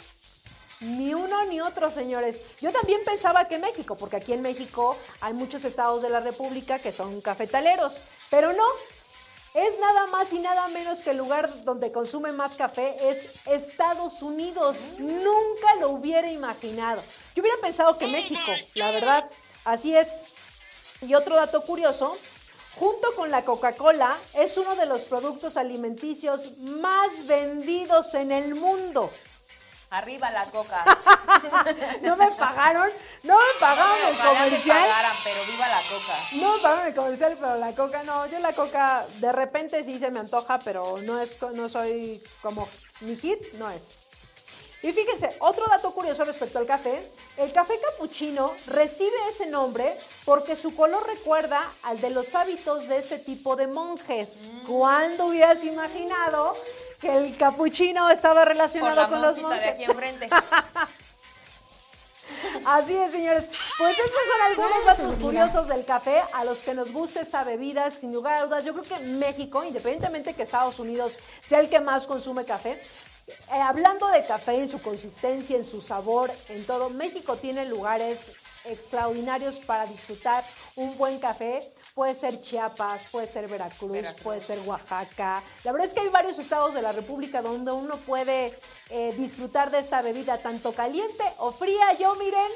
[0.81, 2.43] Ni uno ni otro, señores.
[2.61, 6.79] Yo también pensaba que México, porque aquí en México hay muchos estados de la República
[6.79, 8.67] que son cafetaleros, pero no.
[9.55, 14.21] Es nada más y nada menos que el lugar donde consume más café es Estados
[14.21, 14.79] Unidos.
[14.99, 17.01] Nunca lo hubiera imaginado.
[17.37, 19.31] Yo hubiera pensado que México, la verdad.
[19.65, 20.17] Así es.
[21.03, 22.19] Y otro dato curioso,
[22.75, 29.09] junto con la Coca-Cola, es uno de los productos alimenticios más vendidos en el mundo.
[29.95, 30.85] Arriba la coca.
[32.03, 32.91] no me pagaron,
[33.23, 34.81] no me pagaron No, el ojalá me comercial.
[34.89, 36.19] pagaran, pero viva la coca.
[36.33, 38.27] No me pagaron el comercial, pero la coca no.
[38.27, 42.69] Yo la coca de repente sí se me antoja, pero no es no soy como
[43.03, 44.01] mi hit, no es.
[44.83, 49.97] Y fíjense, otro dato curioso respecto al café, el café capuchino recibe ese nombre
[50.27, 54.41] porque su color recuerda al de los hábitos de este tipo de monjes.
[54.43, 54.67] Mm.
[54.67, 56.55] ¿Cuándo hubieras imaginado
[57.05, 59.71] que el capuchino estaba Por relacionado la con los monjita de monjes?
[59.73, 60.29] aquí enfrente.
[62.65, 63.49] Así es, señores.
[63.77, 67.91] Pues estos son algunos datos curiosos del café a los que nos gusta esta bebida,
[67.91, 68.65] sin lugar a dudas.
[68.65, 72.81] Yo creo que México, independientemente que Estados Unidos sea el que más consume café,
[73.27, 78.33] eh, hablando de café en su consistencia, en su sabor, en todo, México tiene lugares
[78.65, 80.43] extraordinarios para disfrutar
[80.77, 81.61] un buen café.
[81.95, 85.41] Puede ser Chiapas, puede ser Veracruz, puede ser Oaxaca.
[85.63, 88.59] La verdad es que hay varios estados de la República donde uno puede
[88.91, 91.93] eh, disfrutar de esta bebida, tanto caliente o fría.
[92.01, 92.51] Yo, miren,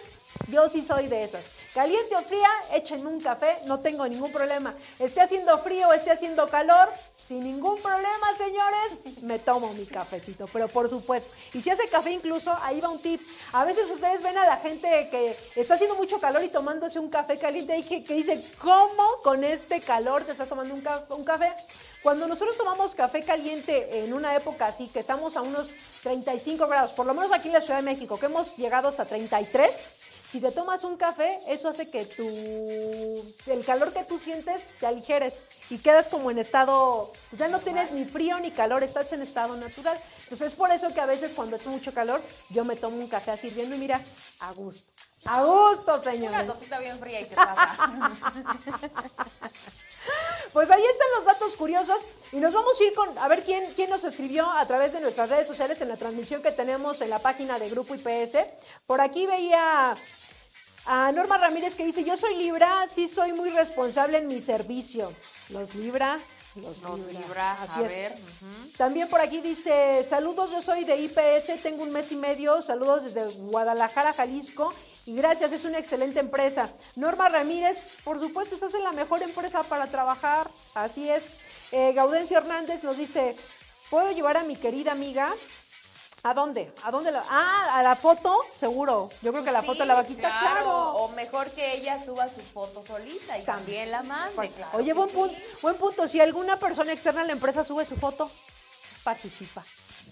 [0.48, 1.44] yo sí soy de esas.
[1.74, 4.74] Caliente o fría, échenme un café, no tengo ningún problema.
[4.99, 10.69] Esté haciendo frío, esté haciendo calor, sin ningún problema, señores, me tomo mi cafecito, pero
[10.69, 11.31] por supuesto.
[11.53, 13.20] Y si hace café incluso, ahí va un tip.
[13.53, 17.11] A veces ustedes ven a la gente que está haciendo mucho calor y tomándose un
[17.11, 21.24] café caliente y que, que dice, ¿cómo con este calor te estás tomando un, un
[21.24, 21.53] café?
[22.03, 26.93] Cuando nosotros tomamos café caliente en una época así, que estamos a unos 35 grados,
[26.93, 29.70] por lo menos aquí en la Ciudad de México, que hemos llegado hasta 33,
[30.31, 32.27] si te tomas un café, eso hace que tu,
[33.47, 37.61] el calor que tú sientes te aligeres y quedas como en estado, pues ya no
[37.61, 39.99] tienes ni frío ni calor, estás en estado natural.
[40.25, 43.09] Entonces es por eso que a veces cuando hace mucho calor, yo me tomo un
[43.09, 44.01] café así hirviendo y mira,
[44.41, 44.93] a gusto.
[45.25, 46.43] A gusto, señores.
[46.43, 47.89] Una cosita bien fría y se pasa.
[50.52, 53.64] Pues ahí están los datos curiosos y nos vamos a ir con a ver quién,
[53.76, 57.10] quién nos escribió a través de nuestras redes sociales en la transmisión que tenemos en
[57.10, 58.39] la página de Grupo IPS.
[58.86, 59.94] Por aquí veía
[60.86, 65.12] a Norma Ramírez que dice, yo soy Libra, sí soy muy responsable en mi servicio.
[65.51, 66.18] Los Libra,
[66.55, 67.20] los, Los Libra.
[67.20, 67.89] Libra, Así a es.
[67.93, 68.14] ver.
[68.78, 73.05] También por aquí dice, saludos, yo soy de IPS, tengo un mes y medio, saludos
[73.05, 74.72] desde Guadalajara, Jalisco,
[75.09, 76.68] y gracias, es una excelente empresa.
[76.97, 81.30] Norma Ramírez, por supuesto, estás en la mejor empresa para trabajar, así es.
[81.72, 83.35] Eh, Gaudencio Hernández nos dice,
[83.89, 85.32] ¿puedo llevar a mi querida amiga?
[86.24, 86.70] ¿A dónde?
[86.82, 87.22] ¿A dónde la...?
[87.30, 89.09] Ah, a la foto, seguro.
[89.22, 90.97] Yo creo que la Sí, foto la va a quitar, claro.
[90.97, 94.51] O mejor que ella suba su foto solita y también la mande.
[94.51, 95.16] Claro Oye, buen, sí.
[95.16, 96.06] punto, buen punto.
[96.06, 98.30] Si alguna persona externa a la empresa sube su foto,
[99.05, 99.64] participa.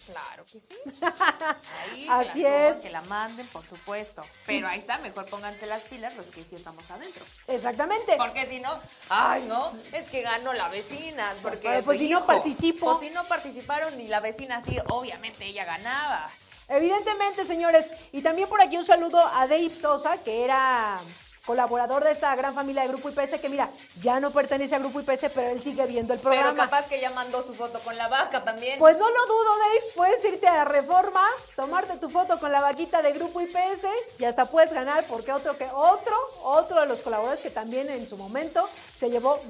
[0.06, 0.74] Claro que sí.
[1.90, 2.76] Ahí, Así que la es.
[2.78, 4.22] que la manden, por supuesto.
[4.46, 7.24] Pero ahí está, mejor pónganse las pilas los que sí estamos adentro.
[7.48, 8.16] Exactamente.
[8.16, 8.70] Porque si no,
[9.08, 11.34] ay, no, es que ganó la vecina.
[11.42, 12.86] Porque, Pues, pues, si no participo.
[12.86, 16.30] Pues si no participaron y la vecina sí, obviamente ella ganaba.
[16.68, 17.86] Evidentemente, señores.
[18.12, 20.98] Y también por aquí un saludo a Dave Sosa, que era
[21.46, 23.70] colaborador de esta gran familia de Grupo IPS, que mira,
[24.02, 26.64] ya no pertenece a Grupo IPS, pero él sigue viendo el Pero programa.
[26.64, 28.78] capaz que ella mandó su foto con la vaca también.
[28.78, 29.80] Pues no lo dudo, Dave.
[29.94, 31.22] Puedes irte a Reforma,
[31.54, 33.86] tomarte tu foto con la vaquita de Grupo IPS
[34.18, 38.08] y hasta puedes ganar porque otro que otro, otro de los colaboradores que también en
[38.08, 38.68] su momento
[38.98, 39.40] se llevó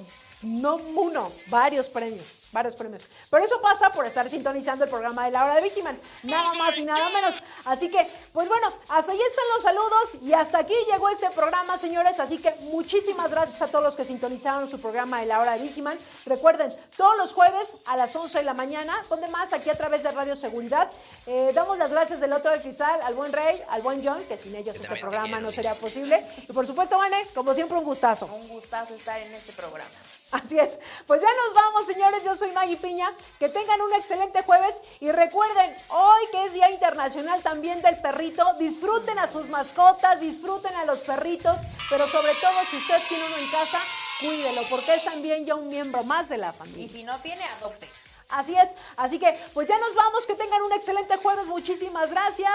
[0.42, 2.24] no uno, varios premios.
[2.56, 3.04] Varios premios.
[3.30, 6.78] Pero eso pasa por estar sintonizando el programa de la hora de Vigiman, nada más
[6.78, 7.34] y nada menos.
[7.66, 8.00] Así que,
[8.32, 12.18] pues bueno, hasta ahí están los saludos y hasta aquí llegó este programa, señores.
[12.18, 15.64] Así que muchísimas gracias a todos los que sintonizaron su programa de la hora de
[15.64, 15.98] Vigiman.
[16.24, 20.02] Recuerden, todos los jueves a las 11 de la mañana, donde más aquí a través
[20.02, 20.90] de Radio Seguridad.
[21.26, 24.38] Eh, damos las gracias del otro de cristal al buen Rey, al buen John, que
[24.38, 26.24] sin ellos este programa no sería posible.
[26.48, 28.26] Y por supuesto, Vane, como siempre, un gustazo.
[28.26, 29.90] Un gustazo estar en este programa.
[30.32, 30.80] Así es.
[31.06, 32.24] Pues ya nos vamos, señores.
[32.24, 33.10] Yo soy Maggie Piña.
[33.38, 34.82] Que tengan un excelente jueves.
[35.00, 40.74] Y recuerden, hoy que es Día Internacional también del Perrito, disfruten a sus mascotas, disfruten
[40.74, 41.60] a los perritos.
[41.88, 43.78] Pero sobre todo, si usted tiene uno en casa,
[44.20, 46.84] cuídelo, porque es también ya un miembro más de la familia.
[46.84, 47.88] Y si no tiene, adopte.
[48.28, 48.70] Así es.
[48.96, 50.26] Así que, pues ya nos vamos.
[50.26, 51.48] Que tengan un excelente jueves.
[51.48, 52.50] Muchísimas gracias.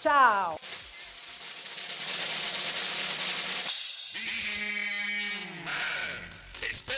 [0.00, 0.56] Chao.